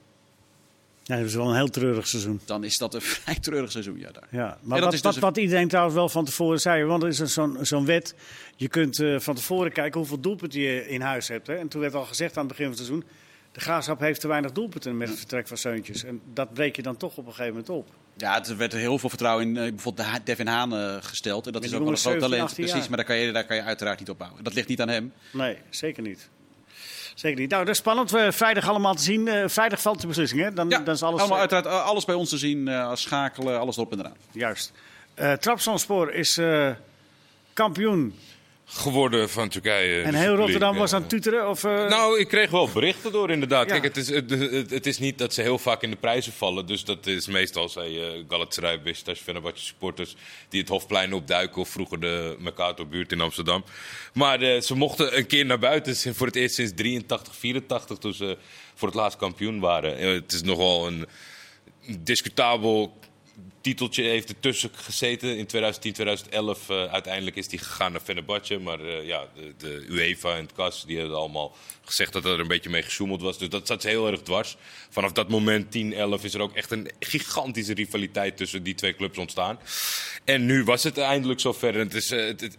[1.06, 2.40] Ja, dat is wel een heel treurig seizoen.
[2.44, 4.28] Dan is dat een vrij treurig seizoen, ja, daar.
[4.30, 7.02] Ja, maar dat wat, is wat, dus- wat iedereen trouwens wel van tevoren zei, want
[7.02, 8.14] er is zo'n zo'n wet.
[8.56, 11.46] Je kunt eh, van tevoren kijken hoeveel doelpunten je in huis hebt.
[11.46, 11.54] Hè?
[11.54, 13.08] En toen werd al gezegd aan het begin van het seizoen,
[13.52, 16.04] de Graafschap heeft te weinig doelpunten met het vertrek van Seuntjes.
[16.04, 17.88] En dat breek je dan toch op een gegeven moment op.
[18.16, 21.46] Ja, er werd heel veel vertrouwen in eh, bijvoorbeeld Devin Haan eh, gesteld.
[21.46, 22.48] En dat is ook wel een groot 17, talent.
[22.50, 22.88] 18 Precies, jaar.
[22.88, 24.44] maar daar kan, je, daar kan je uiteraard niet op bouwen.
[24.44, 25.12] Dat ligt niet aan hem.
[25.32, 26.28] Nee, zeker niet.
[27.16, 27.50] Zeker niet.
[27.50, 28.10] Nou, dat is spannend.
[28.10, 29.28] We vrijdag allemaal te zien.
[29.28, 30.52] Eh, vrijdag valt de beslissing, hè?
[30.52, 32.70] Dan, Ja, dan is alles allemaal eh, uiteraard eh, alles bij ons te zien.
[32.94, 34.16] schakelen, alles erop en eraan.
[34.32, 34.72] juist.
[35.40, 36.40] Trabzonspor is
[37.52, 38.14] kampioen.
[38.68, 40.02] Geworden van Turkije.
[40.02, 41.48] En heel Rotterdam was aan het tuteren?
[41.48, 43.66] Of, eh, Nou, ik kreeg wel berichten door inderdaad.
[43.66, 43.72] Ja.
[43.72, 46.32] Kijk, het is, het, het, het is niet dat ze heel vaak in de prijzen
[46.32, 46.66] vallen.
[46.66, 50.16] Dus dat is meestal, zei uh, Galatasaray, Beşiktaş, Fenerbahçe supporters...
[50.48, 53.64] die het Hofplein opduiken of vroeger de Mercator-buurt in Amsterdam.
[54.12, 57.98] Maar eh, ze mochten een keer naar buiten voor het eerst sinds 83, 84...
[57.98, 58.36] toen ze
[58.74, 60.14] voor het laatst kampioen waren.
[60.14, 61.06] Het is nogal een
[61.98, 62.98] discutabel
[63.60, 65.28] titeltje heeft ertussen gezeten.
[65.38, 68.58] In 2010, 2011 eh, uiteindelijk is hij gegaan naar Fenerbahce.
[68.58, 72.40] Maar eh, ja, de, de UEFA en het CAS die hebben allemaal gezegd dat er
[72.40, 73.38] een beetje mee gesjoemeld was.
[73.38, 74.56] Dus dat zat ze heel erg dwars.
[74.90, 78.96] Vanaf dat moment, 10, 11, is er ook echt een gigantische rivaliteit tussen die twee
[78.96, 79.58] clubs ontstaan.
[80.24, 81.74] En nu was het eindelijk zover.
[81.74, 82.58] En het is, eh, het-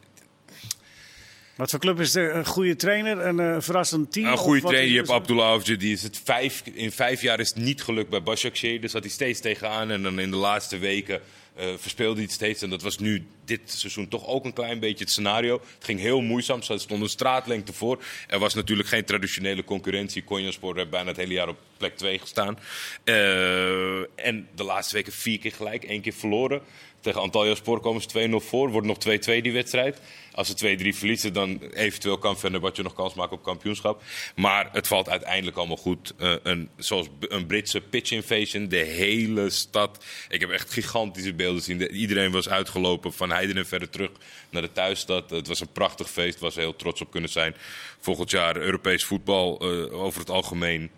[1.57, 2.35] Wat voor club is er?
[2.35, 3.25] Een goede trainer?
[3.25, 4.25] Een eh, verrassend team?
[4.25, 4.91] een goede trainer.
[4.91, 5.09] Je hebt?
[5.09, 8.81] Abdullah die is het vijf, in vijf jaar is het niet gelukt bij Başakşehir.
[8.81, 9.91] Dus zat hij steeds tegenaan.
[9.91, 11.21] En dan in de laatste weken
[11.55, 12.61] eh, verspeelde hij het steeds.
[12.61, 15.61] En dat was nu dit seizoen toch ook een klein beetje het scenario.
[15.75, 16.61] Het ging heel moeizaam.
[16.61, 18.03] Ze stonden een straatlengte voor.
[18.27, 20.23] Er was natuurlijk geen traditionele concurrentie.
[20.23, 22.59] Konyaspor heeft bijna het hele jaar op plek 2 gestaan.
[23.03, 25.83] Eh, en de laatste weken vier keer gelijk.
[25.83, 26.61] één keer verloren.
[27.01, 28.69] Tegen Antalyaspor komen ze 2-0 voor.
[28.71, 29.99] Wordt nog 2-2 die wedstrijd.
[30.33, 34.01] Als ze 2-3 verliezen, dan eventueel kan Fenerbahce nog kans maken op kampioenschap.
[34.35, 36.13] Maar het valt uiteindelijk allemaal goed.
[36.17, 38.67] Eh, een, zoals een Britse pitch invasion.
[38.67, 40.05] De hele stad.
[40.29, 41.77] Ik heb echt gigantische beelden gezien.
[41.77, 44.09] De- Iedereen was uitgelopen van Heiden en verder terug
[44.49, 45.29] naar de thuisstad.
[45.29, 46.39] Het was een prachtig feest.
[46.39, 47.55] Waar ze heel trots op kunnen zijn.
[47.99, 50.89] Volgend jaar Europees voetbal eh, over het algemeen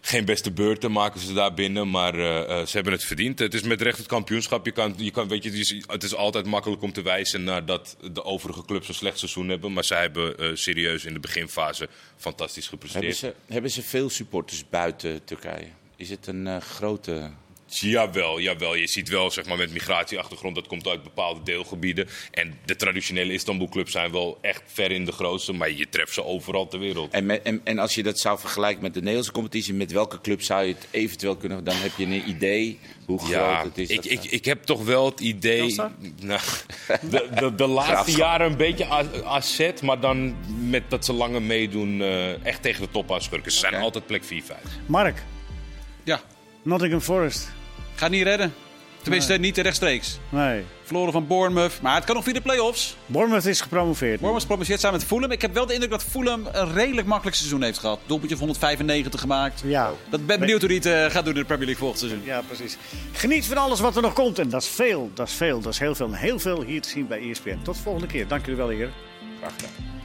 [0.00, 3.38] geen beste beurten maken ze daar binnen, maar eh, eh, ze hebben het verdiend.
[3.38, 4.64] Het is met recht het kampioenschap.
[4.64, 7.96] Je kan, je kan, weet je, het is- altijd makkelijk om te wijzen naar dat
[8.12, 9.72] de overige clubs een slecht seizoen hebben.
[9.72, 13.02] Maar zij hebben eh, serieus in de beginfase fantastisch gepresteerd.
[13.20, 15.66] Hebben ze, hebben ze veel supporters buiten Turkije?
[15.96, 17.30] Is het een grote...
[17.72, 18.74] Jawel, jawel.
[18.74, 22.08] Je ziet wel zeg maar, met migratieachtergrond, dat komt uit bepaalde deelgebieden.
[22.30, 26.24] En de traditionele Istanbul-clubs zijn wel echt ver in de grootste, maar je treft ze
[26.24, 27.12] overal ter wereld.
[27.12, 30.20] En, met- en, en als je dat zou vergelijken met de Nederlandse competitie, met welke
[30.20, 31.64] club zou je het eventueel kunnen...
[31.64, 33.88] Dan heb je een idee hoe groot Ja, het is.
[33.88, 35.74] ik, ik, ik heb toch wel het idee.
[36.22, 36.40] Nou,
[37.10, 41.42] de, de, de laatste jaren een beetje A- AZ, maar dan met dat ze langer
[41.42, 42.00] meedoen.
[42.02, 43.52] eh, echt tegen de top aanschurken.
[43.52, 44.26] Ze zijn altijd plek 4-5.
[44.86, 45.22] Mark,
[46.04, 46.20] Ja,
[46.62, 47.50] Nottingham Forest.
[48.00, 48.54] Gaat niet redden.
[49.02, 50.18] Tenminste, niet rechtstreeks.
[50.28, 50.64] Nee.
[50.82, 51.80] Verloren van Bournemouth.
[51.82, 52.96] Maar het kan nog via de play-offs.
[53.06, 54.20] Bournemouth is gepromoveerd.
[54.20, 55.30] Bournemouth promoveert samen met Fulham.
[55.30, 58.00] Ik heb wel de indruk dat Fulham een redelijk makkelijk seizoen heeft gehad.
[58.06, 59.62] Doelpuntje van 195 gemaakt.
[59.64, 59.92] Ja.
[60.10, 62.22] Dat ben benieuwd hoe hij het eh, gaat doen in de Premier League volgend seizoen.
[62.24, 62.76] Ja, precies.
[63.12, 64.38] Geniet van alles wat er nog komt.
[64.38, 65.10] En dat is veel.
[65.14, 65.60] Dat is veel.
[65.60, 66.06] Dat is heel veel.
[66.06, 67.58] En heel veel hier te zien bij ESPN.
[67.62, 68.28] Tot de volgende keer.
[68.28, 68.90] Dank jullie wel, heer.
[69.40, 69.99] Graag gedaan.